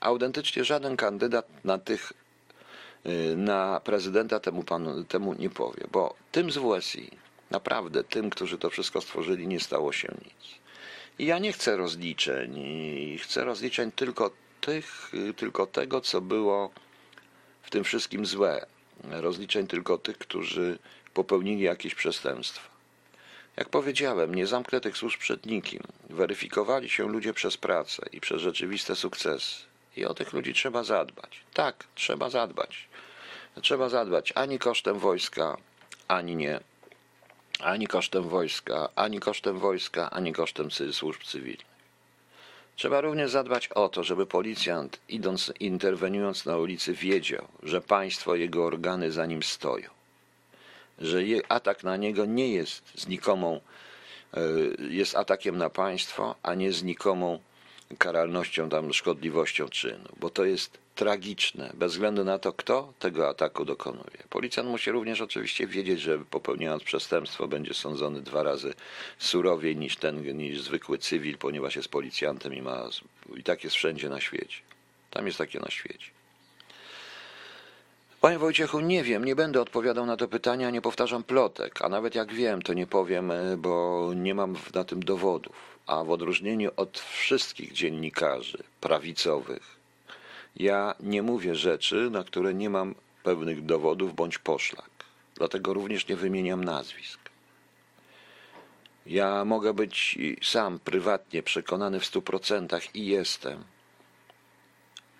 [0.00, 2.12] Autentycznie żaden kandydat na tych,
[3.06, 7.10] y, na prezydenta temu, panu, temu nie powie, bo tym z WSI,
[7.50, 10.60] naprawdę tym, którzy to wszystko stworzyli, nie stało się nic.
[11.18, 12.62] I ja nie chcę rozliczeń,
[13.22, 16.70] chcę rozliczeń tylko tych, y, tylko tego, co było
[17.70, 18.66] w tym wszystkim złe.
[19.10, 20.78] Rozliczeń tylko tych, którzy
[21.14, 22.70] popełnili jakieś przestępstwa.
[23.56, 25.82] Jak powiedziałem, nie zamknę tych służb przed nikim.
[26.08, 29.56] Weryfikowali się ludzie przez pracę i przez rzeczywiste sukcesy.
[29.96, 31.40] I o tych ludzi trzeba zadbać.
[31.54, 32.88] Tak, trzeba zadbać.
[33.62, 35.56] Trzeba zadbać ani kosztem wojska,
[36.08, 36.60] ani nie.
[37.60, 41.69] Ani kosztem wojska, ani kosztem wojska, ani kosztem służb cywilnych.
[42.80, 48.64] Trzeba również zadbać o to, żeby policjant, idąc, interweniując na ulicy, wiedział, że państwo, jego
[48.64, 49.90] organy za nim stoją.
[50.98, 53.60] Że atak na niego nie jest znikomą,
[54.34, 54.40] e,
[54.88, 57.38] jest atakiem na państwo, a nie znikomą
[57.98, 63.64] karalnością, tam szkodliwością czynu, bo to jest tragiczne, bez względu na to, kto tego ataku
[63.64, 64.22] dokonuje.
[64.30, 68.74] Policjant musi również oczywiście wiedzieć, że popełniając przestępstwo będzie sądzony dwa razy
[69.18, 72.88] surowiej niż ten, niż zwykły cywil, ponieważ jest policjantem i ma,
[73.36, 74.58] i tak jest wszędzie na świecie.
[75.10, 76.10] Tam jest takie na świecie.
[78.20, 82.14] Panie Wojciechu, nie wiem, nie będę odpowiadał na to pytania, nie powtarzam plotek, a nawet
[82.14, 85.69] jak wiem, to nie powiem, bo nie mam na tym dowodów.
[85.90, 89.76] A w odróżnieniu od wszystkich dziennikarzy prawicowych,
[90.56, 94.90] ja nie mówię rzeczy, na które nie mam pewnych dowodów bądź poszlak.
[95.34, 97.20] Dlatego również nie wymieniam nazwisk.
[99.06, 103.64] Ja mogę być sam prywatnie przekonany w stu procentach i jestem,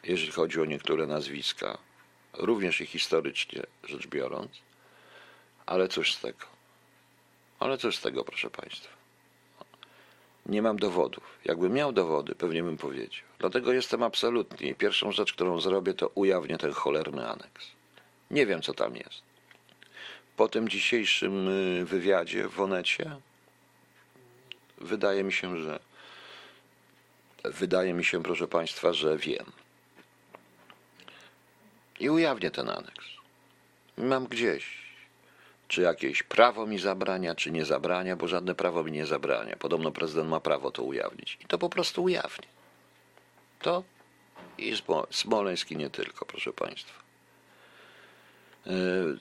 [0.04, 1.78] jeżeli chodzi o niektóre nazwiska,
[2.32, 4.50] również i historycznie rzecz biorąc,
[5.66, 6.46] ale cóż z tego?
[7.58, 8.99] Ale cóż z tego, proszę Państwa?
[10.46, 11.24] Nie mam dowodów.
[11.44, 13.24] Jakbym miał dowody, pewnie bym powiedział.
[13.38, 14.68] Dlatego jestem absolutnie.
[14.68, 17.66] i Pierwszą rzecz, którą zrobię, to ujawnię ten cholerny aneks.
[18.30, 19.22] Nie wiem, co tam jest.
[20.36, 23.10] Po tym dzisiejszym y, wywiadzie w Onecie
[24.80, 25.80] wydaje mi się, że
[27.44, 29.52] wydaje mi się, proszę Państwa, że wiem.
[32.00, 33.06] I ujawnię ten aneks.
[33.98, 34.79] Mam gdzieś
[35.70, 39.56] czy jakieś prawo mi zabrania, czy nie zabrania, bo żadne prawo mi nie zabrania.
[39.56, 41.38] Podobno prezydent ma prawo to ujawnić.
[41.40, 42.46] I to po prostu ujawni.
[43.62, 43.82] To
[44.58, 47.02] i Smo- Smoleński nie tylko, proszę Państwa.
[48.66, 49.18] Yy,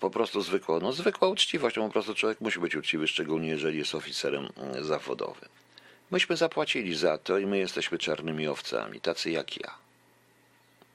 [0.00, 3.78] Po prostu zwykła, no zwykła uczciwość, no po prostu człowiek musi być uczciwy, szczególnie jeżeli
[3.78, 5.48] jest oficerem yy, zawodowym.
[6.10, 9.74] Myśmy zapłacili za to i my jesteśmy czarnymi owcami, tacy jak ja.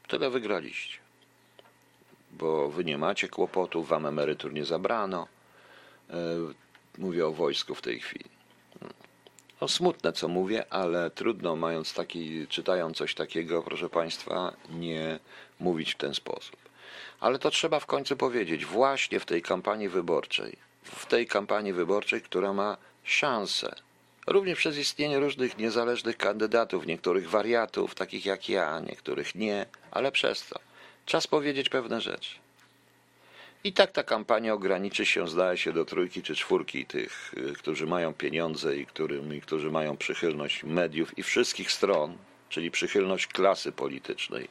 [0.08, 1.03] Tyle wygraliście
[2.38, 5.28] bo wy nie macie kłopotów, wam emerytur nie zabrano.
[6.10, 6.16] E,
[6.98, 8.26] Mówię o wojsku w tej chwili.
[9.62, 15.20] No, smutne, co mówię, ale trudno, mając taki, czytając coś takiego, proszę Państwa, nie
[15.60, 16.58] mówić w ten sposób.
[17.20, 22.22] Ale to trzeba w końcu powiedzieć, właśnie w tej kampanii wyborczej, w tej kampanii wyborczej,
[22.22, 23.76] która ma szansę,
[24.28, 30.48] również przez istnienie różnych niezależnych kandydatów, niektórych wariatów, takich jak ja, niektórych nie, ale przez
[30.48, 30.60] to.
[31.06, 32.36] Czas powiedzieć pewne rzeczy.
[33.64, 37.86] I tak ta kampania ograniczy się, zdaje się, do trójki czy czwórki tych, y, którzy
[37.86, 42.18] mają pieniądze i którym, i którzy mają przychylność mediów i wszystkich stron,
[42.50, 44.48] czyli przychylność klasy politycznej,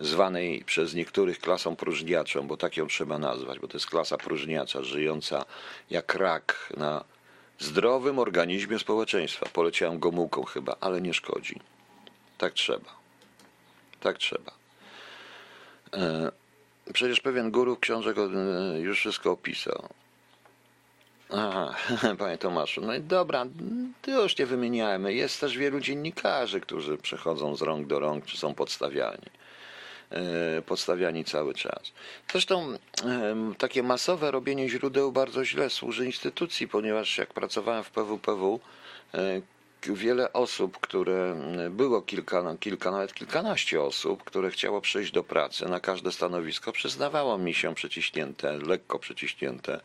[0.00, 4.82] zwanej przez niektórych klasą próżniaczą, bo tak ją trzeba nazwać, bo to jest klasa próżniacza,
[4.82, 5.44] żyjąca
[5.90, 7.04] jak rak na
[7.58, 9.46] zdrowym organizmie społeczeństwa.
[9.52, 11.60] Poleciałem gomułką chyba, ale nie szkodzi.
[12.38, 12.98] Tak trzeba.
[14.00, 14.57] Tak trzeba.
[15.94, 16.32] E,
[16.92, 18.26] przecież pewien guru książek o-
[18.76, 19.88] już wszystko opisał.
[21.32, 21.74] Aha,
[22.18, 23.46] panie Tomaszu, no i dobra,
[24.06, 25.14] już nie wymieniajmy.
[25.14, 29.26] Jest też wielu dziennikarzy, którzy przechodzą z rąk do rąk, czy są podstawiani.
[30.10, 31.92] E, Podstawiani cały czas.
[32.32, 32.78] Zresztą
[33.58, 38.60] takie masowe robienie źródeł bardzo źle służy instytucji, ponieważ jak pracowałem w PWPW,
[39.14, 39.40] e,
[39.86, 45.24] wiele osób, które m, było kilka, no, kilka, nawet kilkanaście osób, które chciało przyjść do
[45.24, 49.80] pracy na każde stanowisko, przyznawało mi się przyciśnięte, lekko przyciśnięte.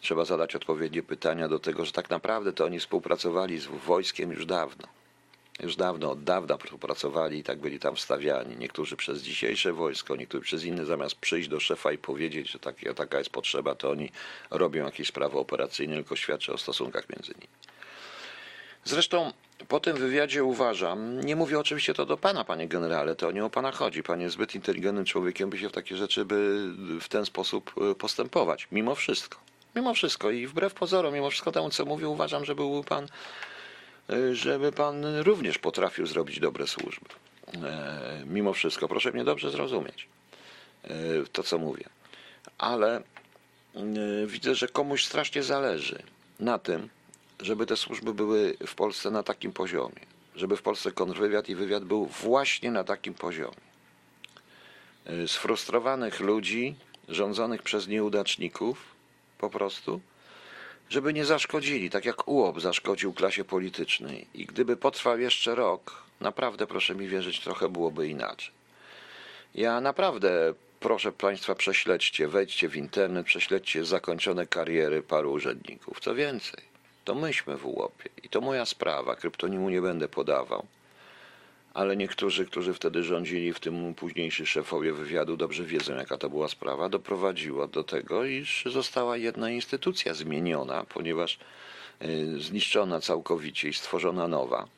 [0.00, 4.46] Trzeba zadać odpowiednie pytania do tego, że tak naprawdę to oni współpracowali z wojskiem już
[4.46, 4.88] dawno.
[5.62, 8.56] Już dawno, od dawna współpracowali i tak byli tam wstawiani.
[8.56, 12.58] Niektórzy przez dzisiejsze wojsko, niektórzy przez inne, zamiast przyjść do szefa i powiedzieć, że
[12.94, 14.12] taka jest potrzeba, to oni
[14.50, 17.48] robią jakieś sprawy operacyjne, tylko świadczy o stosunkach między nimi.
[18.84, 19.32] Zresztą
[19.68, 23.50] po tym wywiadzie uważam, nie mówię oczywiście to do pana, panie generale, to nie o
[23.50, 24.02] pana chodzi.
[24.02, 26.68] Pan jest zbyt inteligentnym człowiekiem, by się w takie rzeczy by
[27.00, 28.68] w ten sposób e, postępować.
[28.72, 29.38] Mimo wszystko.
[29.76, 33.06] Mimo wszystko i wbrew pozorom, mimo wszystko temu, co mówię, uważam, że byłby pan
[34.10, 37.06] e, żeby pan również potrafił zrobić dobre służby.
[37.54, 40.08] E, Mimo wszystko, proszę mnie dobrze zrozumieć
[41.32, 41.84] to, co mówię.
[42.58, 43.02] Ale
[44.26, 46.02] widzę, że komuś strasznie zależy
[46.40, 46.88] na tym,
[47.42, 50.00] żeby te służby były w Polsce na takim poziomie.
[50.36, 53.70] Żeby w Polsce kontrwywiad i wywiad był właśnie na takim poziomie.
[55.06, 56.74] E, Sfrustrowanych ludzi,
[57.08, 58.84] rządzonych przez nieudaczników,
[59.38, 60.00] po prostu,
[60.90, 64.26] żeby nie zaszkodzili, tak jak UOP zaszkodził klasie politycznej.
[64.34, 68.52] I gdyby potrwał jeszcze rok, naprawdę proszę mi wierzyć, trochę byłoby inaczej.
[69.54, 76.00] Ja naprawdę proszę Państwa, prześledźcie, wejdźcie w internet, prześledźcie zakończone kariery paru urzędników.
[76.00, 76.69] Co więcej,
[77.04, 80.66] to myśmy w UOP-ie i to moja sprawa, kryptonimu nie będę podawał.
[81.74, 86.48] Ale niektórzy, którzy wtedy rządzili, w tym późniejsi szefowie wywiadu, dobrze wiedzą, jaka to była
[86.48, 91.38] sprawa, doprowadziło do tego, iż została jedna instytucja zmieniona, ponieważ
[92.02, 94.68] y, zniszczona całkowicie i stworzona nowa.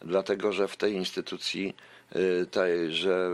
[0.00, 1.74] Dlatego, że w tej instytucji,
[2.16, 3.30] y, tej, że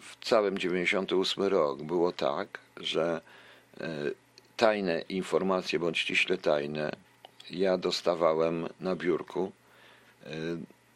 [0.00, 3.20] w całym 98 rok było tak, że
[3.80, 3.84] y,
[4.60, 6.92] tajne informacje, bądź ściśle tajne,
[7.50, 9.52] ja dostawałem na biurku
[10.26, 10.28] y,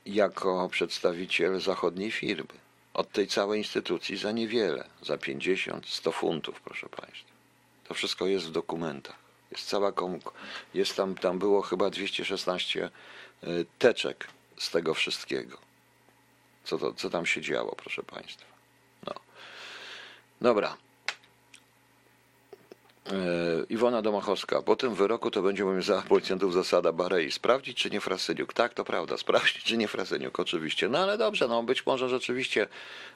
[0.07, 2.55] jako przedstawiciel zachodniej firmy.
[2.95, 7.33] Od tej całej instytucji za niewiele, za 50, 100 funtów, proszę Państwa.
[7.89, 9.17] To wszystko jest w dokumentach.
[9.51, 10.21] Jest cała kom...
[10.75, 12.91] jest tam, tam było chyba 216
[13.45, 15.59] y, teczek z tego wszystkiego.
[16.65, 18.47] Co, to, co tam się działo, proszę Państwa.
[19.07, 19.15] No.
[20.41, 20.77] Dobra.
[23.13, 24.63] E, Iwona Domachowska.
[24.63, 27.33] Po tym wyroku to będzie moim za policjantów zasada Barei.
[27.33, 28.53] Sprawdzić, czy nie Frasyniuk.
[28.53, 29.17] Tak, to prawda.
[29.25, 30.89] Sprawdzić, czy nie Frasyniuk, oczywiście.
[30.89, 32.67] No ale dobrze, no być może rzeczywiście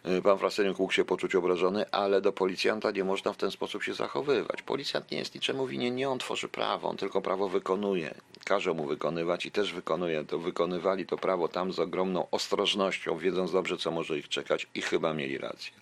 [0.06, 3.82] y, pan Frasyniuk mógł się poczuć obrażony, ale do policjanta nie można w ten sposób
[3.82, 4.62] się zachowywać.
[4.62, 8.14] Policjant nie jest niczemu winien, nie on tworzy prawo, on tylko prawo wykonuje.
[8.44, 10.24] Każe mu wykonywać i też wykonuje.
[10.24, 14.82] To wykonywali to prawo tam z ogromną ostrożnością, wiedząc dobrze, co może ich czekać i
[14.82, 15.72] chyba mieli rację.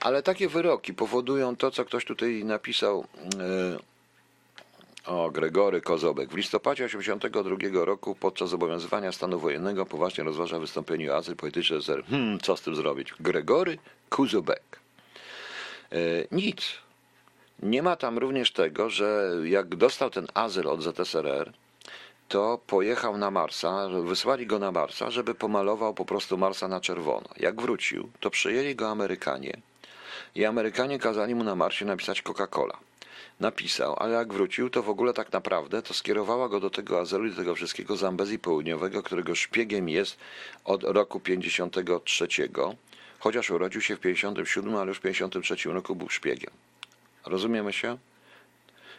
[0.00, 3.04] Ale takie wyroki powodują to, co ktoś tutaj napisał.
[3.40, 3.90] e,
[5.06, 6.30] O, Gregory Kozobek.
[6.30, 12.04] W listopadzie 1982 roku podczas obowiązywania stanu wojennego poważnie rozważa wystąpienie o azyl polityczny ZR.
[12.10, 13.14] Hmm, co z tym zrobić?
[13.20, 14.80] Gregory Kozobek.
[15.92, 15.96] E,
[16.32, 16.72] Nic.
[17.62, 21.52] Nie ma tam również tego, że jak dostał ten azyl od ZSRR,
[22.28, 27.28] to pojechał na Marsa, wysłali go na Marsa, żeby pomalował po prostu Marsa na czerwono.
[27.36, 29.60] Jak wrócił, to przyjęli go Amerykanie
[30.34, 32.76] i Amerykanie kazali mu na Marsie napisać Coca-Cola.
[33.40, 37.26] Napisał, ale jak wrócił, to w ogóle tak naprawdę to skierowała go do tego azylu
[37.26, 40.16] i do tego wszystkiego z Ambezji Południowego, którego szpiegiem jest
[40.64, 42.28] od roku 53,
[43.18, 46.50] chociaż urodził się w 57, ale już w 53 roku był szpiegiem.
[47.26, 47.98] Rozumiemy się?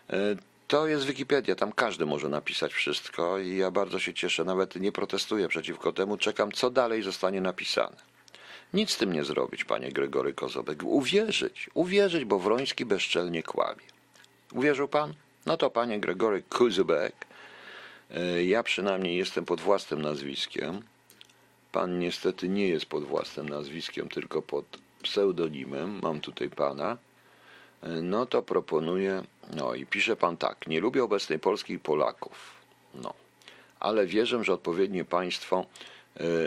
[0.10, 0.36] E,
[0.68, 4.92] To jest Wikipedia, tam każdy może napisać wszystko i ja bardzo się cieszę, nawet nie
[4.92, 8.11] protestuję przeciwko temu, czekam co dalej zostanie napisane.
[8.74, 10.84] Nic z tym nie zrobić, panie Gregory Kozobek.
[10.84, 13.84] Uwierzyć, uwierzyć, bo Wroński bezczelnie kłamie.
[14.54, 15.14] Uwierzył pan?
[15.46, 17.16] No to panie Gregory Kozobek,
[18.12, 20.82] e, ja przynajmniej jestem pod własnym nazwiskiem.
[21.72, 24.66] Pan niestety nie jest pod własnym nazwiskiem, tylko pod
[25.04, 26.00] pseudonimem.
[26.04, 26.98] Mam tutaj pana.
[27.84, 29.24] E, No to proponuję,
[29.56, 32.52] no i pisze pan tak, nie lubię obecnej Polski i Polaków.
[32.94, 33.14] No,
[33.80, 35.66] ale wierzę, że odpowiednie państwo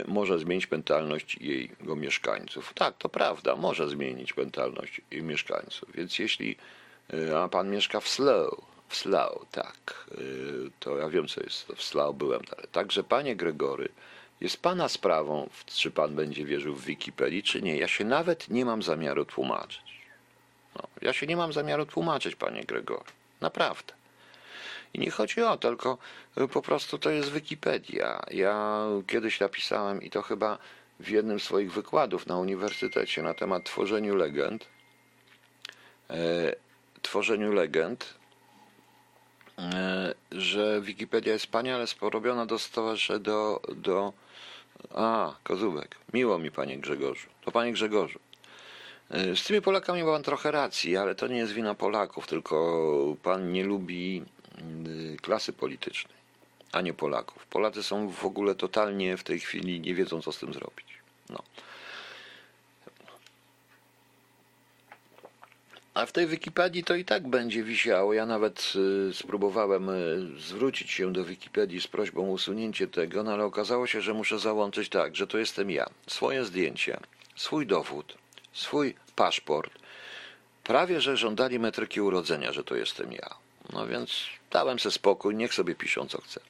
[0.08, 2.72] może zmienić mentalność jego mieszkańców.
[2.74, 5.88] Tak, to prawda, może zmienić mentalność mieszkańców.
[5.94, 6.56] Więc jeśli,
[7.12, 10.16] e, a pan mieszka w Slough, w Slough, tak, e,
[10.80, 12.66] to ja wiem, co jest w Slough byłem dalej.
[12.72, 13.88] Także panie Gregory,
[14.40, 17.76] Jest pana sprawą, czy pan będzie wierzył w Wikipedii, czy nie.
[17.76, 20.00] Ja się nawet nie mam zamiaru tłumaczyć.
[20.76, 23.04] No, ja się nie mam zamiaru tłumaczyć, panie Gregor.
[23.40, 23.92] Naprawdę.
[24.94, 25.98] I nie chodzi o to, tylko
[26.52, 28.22] po prostu to jest Wikipedia.
[28.30, 30.58] Ja kiedyś napisałem, i to chyba
[31.00, 34.66] w jednym z swoich wykładów na uniwersytecie na temat tworzeniu legend,
[36.10, 36.16] e,
[37.02, 38.14] tworzeniu legend,
[39.58, 44.12] e, że Wikipedia jest wspaniale porobiona do stowarzyszenia do, do...
[44.94, 45.96] A, Kozubek.
[46.12, 47.28] Miło mi, panie Grzegorzu.
[47.44, 48.18] To panie Grzegorzu.
[49.10, 53.16] E, z tymi Polakami ma pan trochę racji, ale to nie jest wina Polaków, tylko
[53.22, 54.43] pan nie lubi y,
[55.22, 56.14] klasy politycznej,
[56.72, 57.46] a nie Polaków.
[57.46, 60.86] Polacy są w ogóle totalnie w tej chwili nie wiedzą, co z tym zrobić.
[61.30, 61.42] No.
[65.94, 68.14] A w tej Wikipedii to i tak będzie wisiało.
[68.14, 68.72] Ja nawet
[69.10, 73.86] y, spróbowałem y, zwrócić się do Wikipedii z prośbą o usunięcie tego, no ale okazało
[73.86, 75.86] się, że muszę załączyć tak, że to jestem ja.
[76.06, 77.00] Swoje zdjęcie,
[77.36, 78.14] swój dowód,
[78.52, 79.72] swój paszport.
[80.64, 83.34] Prawie, że żądali metryki urodzenia, że to jestem ja.
[83.72, 86.40] No więc dałem sobie spokój, niech sobie piszą co chce.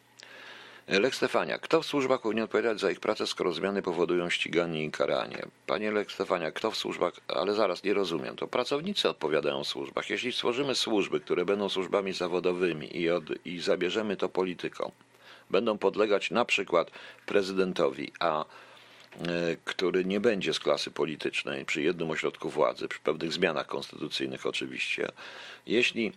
[0.89, 4.91] Lek Stefania, kto w służbach powinien odpowiadać za ich pracę, skoro zmiany powodują ściganie i
[4.91, 5.47] karanie?
[5.67, 10.11] Panie Lek Stefania, kto w służbach, ale zaraz nie rozumiem, to pracownicy odpowiadają w służbach.
[10.11, 14.91] Jeśli stworzymy służby, które będą służbami zawodowymi i, od, i zabierzemy to politykom,
[15.51, 16.91] będą podlegać na przykład
[17.27, 18.45] prezydentowi, a
[19.23, 24.47] E, który nie będzie z klasy politycznej przy jednym ośrodku władzy, przy pewnych zmianach konstytucyjnych
[24.47, 25.09] oczywiście,
[25.67, 26.13] jeśli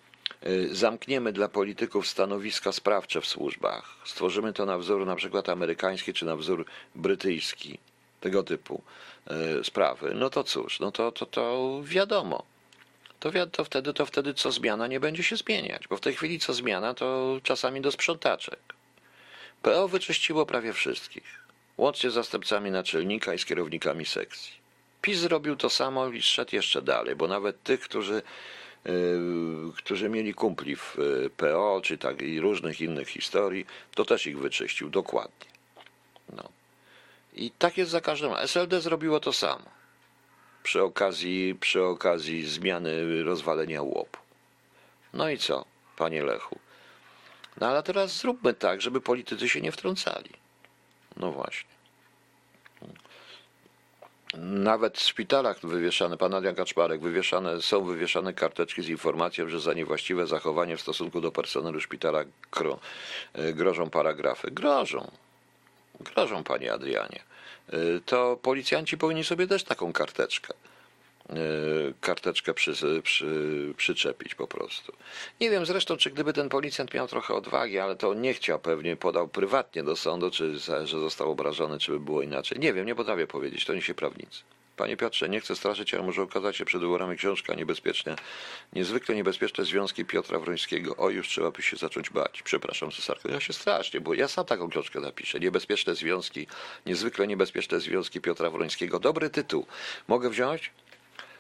[0.71, 6.25] zamkniemy dla polityków stanowiska sprawcze w służbach, stworzymy to na wzór na przykład amerykański czy
[6.25, 6.65] na wzór
[6.95, 7.79] brytyjski,
[8.21, 8.81] tego typu
[9.27, 12.43] e, sprawy, no to cóż, no to, to, to wiadomo.
[13.19, 16.39] To, to, wtedy, to wtedy co zmiana nie będzie się zmieniać, bo w tej chwili
[16.39, 18.59] co zmiana to czasami do sprzątaczek.
[19.61, 24.53] PO wyczyściło prawie wszystkich łącznie z zastępcami naczelnika i z kierownikami sekcji.
[25.01, 28.21] PiS zrobił to samo i szedł jeszcze dalej, bo nawet tych, którzy,
[29.77, 33.65] którzy mieli kumpli w yy, PO, czy tak i różnych innych historii,
[33.95, 35.47] to też ich wyczyścił dokładnie.
[36.33, 36.49] No.
[37.33, 38.33] I tak jest za każdym.
[38.33, 39.65] SLD zrobiło to samo.
[40.63, 44.19] Przy okazji, przy okazji zmiany rozwalenia łopu.
[45.13, 45.65] No i co,
[45.97, 46.59] panie Lechu?
[47.59, 50.29] No ale teraz zróbmy tak, żeby politycy się nie wtrącali.
[51.17, 51.76] No właśnie.
[54.41, 59.73] Nawet w szpitalach wywieszane, pan Adrian Kaczmarek, wywieszane, są wywieszane karteczki z informacją, że za
[59.73, 62.79] niewłaściwe zachowanie w stosunku do personelu szpitala gro,
[63.33, 64.51] e, grożą paragrafy.
[64.51, 65.11] Grożą.
[65.99, 67.23] Grożą, panie Adrianie.
[67.69, 70.53] E, to policjanci powinni sobie też taką karteczkę
[72.01, 74.93] karteczkę przy, przy, przyczepić po prostu.
[75.41, 78.95] Nie wiem zresztą, czy gdyby ten policjant miał trochę odwagi, ale to nie chciał, pewnie
[78.95, 82.59] podał prywatnie do sądu, czy że został obrażony, czy by było inaczej.
[82.59, 84.43] Nie wiem, nie potrafię powiedzieć, to nie się prawnicy.
[84.78, 88.15] Panie Piotrze, nie chcę straszyć, ale może okazać się przed wyborami książka niebezpieczna.
[88.73, 90.95] Niezwykle niebezpieczne związki Piotra Wrońskiego.
[90.95, 92.43] O, już trzeba by się zacząć bać.
[92.43, 93.30] Przepraszam, cesarko.
[93.30, 95.39] Ja się strasznie, bo ja sam taką książkę napiszę.
[95.39, 96.47] Niebezpieczne związki,
[96.86, 98.99] niezwykle niebezpieczne związki Piotra Wrońskiego.
[98.99, 99.65] Dobry tytuł.
[100.07, 100.71] Mogę wziąć?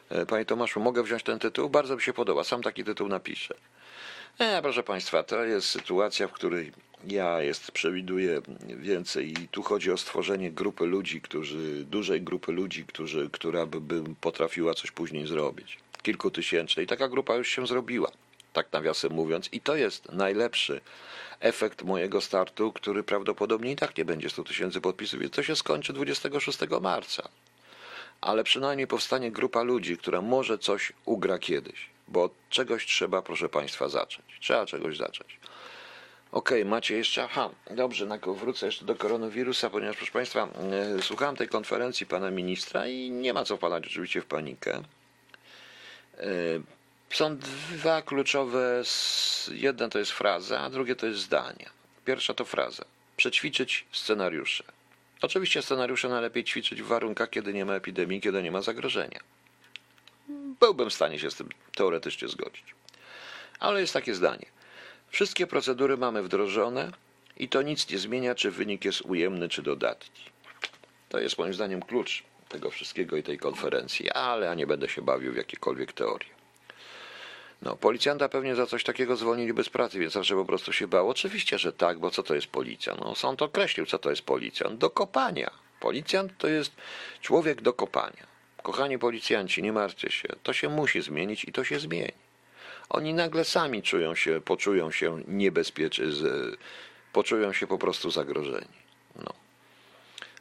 [0.09, 1.69] E, panie Tomaszu, mogę wziąć ten tytuł?
[1.69, 3.55] Bardzo mi się podoba, sam taki tytuł napiszę.
[4.39, 6.71] E, proszę Państwa, to jest sytuacja, w której
[7.07, 12.85] ja jest, przewiduję więcej i tu chodzi o stworzenie grupy ludzi, którzy, dużej grupy ludzi,
[12.85, 15.77] którzy, która by, by potrafiła coś później zrobić.
[16.01, 16.87] Kilkutysięcznej.
[16.87, 18.11] Taka grupa już się zrobiła,
[18.53, 19.49] tak nawiasem mówiąc.
[19.51, 20.81] I to jest najlepszy
[21.39, 25.55] efekt mojego startu, który prawdopodobnie i tak nie będzie 100 tysięcy podpisów, więc to się
[25.55, 27.29] skończy 26 marca
[28.21, 33.49] ale przynajmniej powstanie grupa ludzi, która może coś ugra kiedyś, bo od czegoś trzeba, proszę
[33.49, 34.25] Państwa, zacząć.
[34.39, 35.39] Trzeba czegoś zacząć.
[36.31, 37.23] Okej, okay, macie jeszcze.
[37.23, 40.47] Aha, dobrze, wrócę jeszcze do koronawirusa, ponieważ, proszę Państwa,
[40.97, 44.83] e, słuchałem tej konferencji pana ministra i nie ma co wpadać oczywiście w panikę.
[46.17, 46.23] E,
[47.09, 47.37] są
[47.71, 48.83] dwa kluczowe,
[49.51, 51.69] jedna to jest fraza, a drugie to jest zdanie.
[52.05, 52.85] Pierwsza to fraza.
[53.17, 54.76] Przećwiczyć scenariusze.
[55.21, 59.19] Oczywiście scenariusze najlepiej ćwiczyć w warunkach, kiedy nie ma epidemii, kiedy nie ma zagrożenia.
[60.59, 62.75] Byłbym w stanie się z tym teoretycznie zgodzić.
[63.59, 64.45] Ale jest takie zdanie.
[65.09, 66.91] Wszystkie procedury mamy wdrożone
[67.37, 70.21] i to nic nie zmienia, czy wynik jest ujemny, czy dodatni.
[71.09, 75.01] To jest moim zdaniem klucz tego wszystkiego i tej konferencji, ale ja nie będę się
[75.01, 76.36] bawił w jakiekolwiek teorie.
[77.61, 81.09] No, policjanta pewnie za coś takiego zwolnili bez pracy, więc zawsze po prostu się bał.
[81.09, 82.95] Oczywiście, że tak, bo co to jest policja?
[82.95, 84.77] No, sąd określił, co to jest policjant.
[84.77, 85.51] Do kopania.
[85.79, 86.71] Policjant to jest
[87.21, 88.27] człowiek do kopania.
[88.63, 90.27] Kochani policjanci, nie martwcie się.
[90.43, 92.11] To się musi zmienić i to się zmieni.
[92.89, 96.05] Oni nagle sami czują się, poczują się niebezpieczni,
[97.13, 98.77] poczują się po prostu zagrożeni.
[99.15, 99.46] No.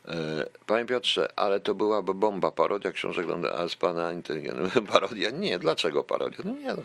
[0.09, 4.83] E, Panie Piotrze, ale to byłaby bomba, parodia książek Londyna, z pana inteligentny.
[4.93, 5.31] Parodia?
[5.31, 6.39] Nie, dlaczego parodia?
[6.45, 6.83] No nie, no.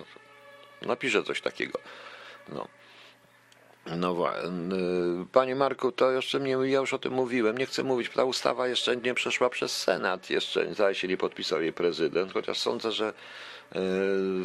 [0.81, 1.79] Napiszę coś takiego.
[2.49, 2.67] No.
[3.85, 4.49] No właśnie.
[5.31, 8.67] Panie Marku, to jeszcze mnie, ja już o tym mówiłem, nie chcę mówić, ta ustawa
[8.67, 13.07] jeszcze nie przeszła przez Senat, jeszcze zdaje się nie podpisał jej prezydent, chociaż sądzę, że
[13.07, 13.13] e,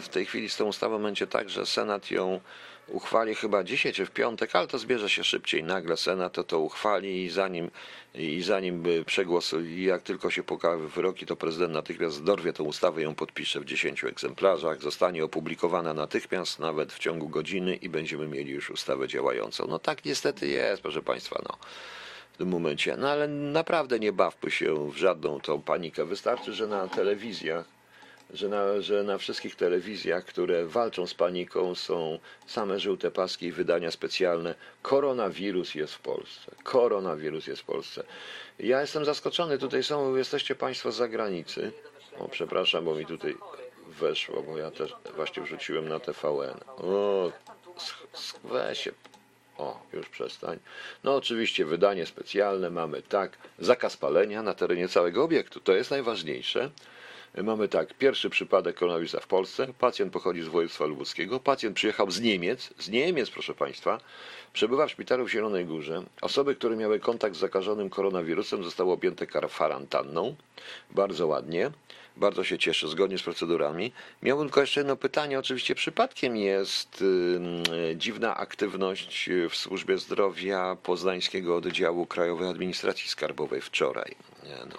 [0.00, 2.40] w tej chwili z tą ustawą będzie tak, że Senat ją
[2.88, 5.64] uchwali chyba dzisiaj czy w piątek, ale to zbierze się szybciej.
[5.64, 7.70] Nagle Senat to, to uchwali i zanim,
[8.14, 13.14] i zanim przegłosuje, jak tylko się pokaże wyroki, to prezydent natychmiast dorwie tę ustawę, ją
[13.14, 18.70] podpisze w 10 egzemplarzach, zostanie opublikowana natychmiast, nawet w ciągu godziny i będziemy mieli już
[18.70, 19.66] ustawę działającą.
[19.66, 21.56] No tak niestety jest, proszę Państwa, no.
[22.32, 22.96] W tym momencie.
[22.96, 26.04] No ale naprawdę nie bawmy się w żadną tą panikę.
[26.04, 27.75] Wystarczy, że na telewizjach
[28.30, 33.52] że na, że na wszystkich telewizjach, które walczą z paniką, są same żółte paski i
[33.52, 34.54] wydania specjalne.
[34.82, 36.52] Koronawirus jest w Polsce.
[36.62, 38.04] Koronawirus jest w Polsce.
[38.58, 39.58] Ja jestem zaskoczony.
[39.58, 41.72] Tutaj są, jesteście Państwo z zagranicy.
[42.18, 43.36] O, przepraszam, bo mi tutaj
[43.88, 46.60] weszło, bo ja też właśnie wrzuciłem na TVN.
[46.78, 47.32] O,
[48.44, 48.92] weź się.
[49.58, 50.58] O, już przestań.
[51.04, 55.60] No oczywiście wydanie specjalne mamy tak, zakaz palenia na terenie całego obiektu.
[55.60, 56.70] To jest najważniejsze.
[57.42, 59.66] Mamy tak, pierwszy przypadek koronawirusa w Polsce.
[59.78, 61.40] Pacjent pochodzi z województwa lubuskiego.
[61.40, 64.00] Pacjent przyjechał z Niemiec, z Niemiec, proszę Państwa.
[64.52, 66.02] Przebywa w szpitalu w Zielonej Górze.
[66.20, 70.36] Osoby, które miały kontakt z zakażonym koronawirusem, zostały objęte kwarantanną.
[70.90, 71.70] Bardzo ładnie.
[72.16, 73.92] Bardzo się cieszę, zgodnie z procedurami.
[74.22, 75.38] Miałbym tylko jeszcze jedno pytanie.
[75.38, 77.62] Oczywiście przypadkiem jest ym,
[77.96, 84.14] dziwna aktywność w służbie zdrowia Poznańskiego Oddziału Krajowej Administracji Skarbowej wczoraj.
[84.44, 84.76] Nie, no.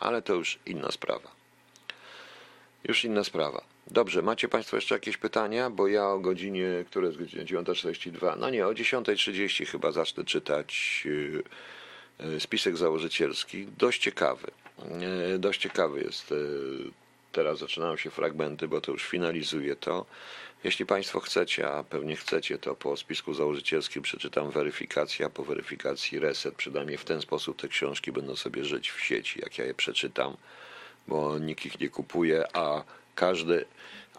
[0.00, 1.33] Ale to już inna sprawa.
[2.88, 3.64] Już inna sprawa.
[3.86, 5.70] Dobrze, macie Państwo jeszcze jakieś pytania?
[5.70, 11.02] Bo ja o godzinie, które jest godzina 9.42, no nie, o 10.30 chyba zacznę czytać
[11.04, 11.42] yy,
[12.30, 13.66] yy, spisek założycielski.
[13.78, 14.50] Dość ciekawy.
[15.30, 16.34] Yy, Dość ciekawy jest.
[17.32, 20.06] Teraz zaczynają się fragmenty, bo to już finalizuję to.
[20.64, 26.18] Jeśli Państwo chcecie, a pewnie chcecie, to po spisku założycielskim przeczytam weryfikację, a po weryfikacji
[26.18, 26.54] reset.
[26.54, 30.36] Przynajmniej w ten sposób te książki będą sobie żyć w sieci, jak ja je przeczytam
[31.08, 32.84] bo nikt ich nie kupuje, a
[33.14, 33.64] każdy,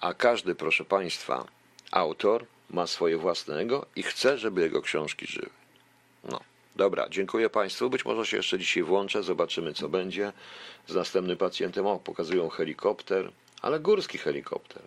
[0.01, 1.45] a każdy, proszę Państwa,
[1.91, 5.49] autor ma swoje własnego i chce, żeby jego książki żyły.
[6.23, 6.39] No,
[6.75, 7.89] dobra, dziękuję Państwu.
[7.89, 10.33] Być może się jeszcze dzisiaj włączę, zobaczymy co będzie
[10.87, 11.85] z następnym pacjentem.
[11.87, 13.31] O, pokazują helikopter,
[13.61, 14.81] ale górski helikopter.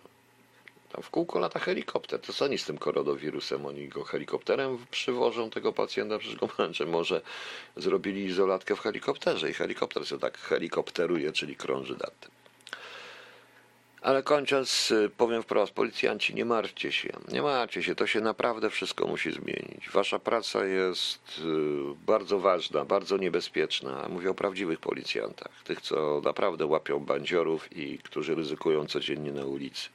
[0.91, 2.19] Tam w kółko lata helikopter.
[2.19, 3.65] To co oni z tym koronawirusem?
[3.65, 6.85] Oni go helikopterem przywożą tego pacjenta, przecież go męczę.
[6.85, 7.21] Może
[7.75, 12.31] zrobili izolatkę w helikopterze i helikopter się tak helikopteruje, czyli krąży nad tym.
[14.01, 18.69] Ale kończąc, y, powiem wprost, policjanci, nie martwcie się, nie martwcie się, to się naprawdę
[18.69, 19.89] wszystko musi zmienić.
[19.89, 24.07] Wasza praca jest y, bardzo ważna, bardzo niebezpieczna.
[24.09, 29.89] Mówię o prawdziwych policjantach, tych, co naprawdę łapią bandziorów i którzy ryzykują codziennie na ulicy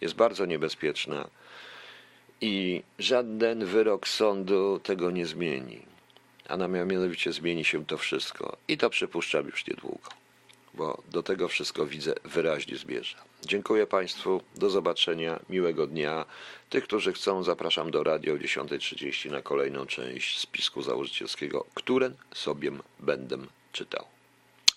[0.00, 1.28] jest bardzo niebezpieczna
[2.40, 5.82] i żaden wyrok sądu tego nie zmieni.
[6.48, 10.08] A na mianowicie zmieni się to wszystko i to przypuszczam już niedługo,
[10.74, 13.18] bo do tego wszystko widzę wyraźnie zmierza.
[13.42, 16.24] Dziękuję Państwu, do zobaczenia, miłego dnia.
[16.70, 22.70] Tych, którzy chcą, zapraszam do radio o 10.30 na kolejną część spisku założycielskiego, które sobie
[23.00, 23.38] będę
[23.72, 24.04] czytał.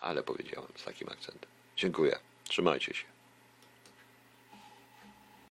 [0.01, 1.49] Ale powiedziałem z takim akcentem.
[1.78, 3.12] Dziękuję, trzymajcie się.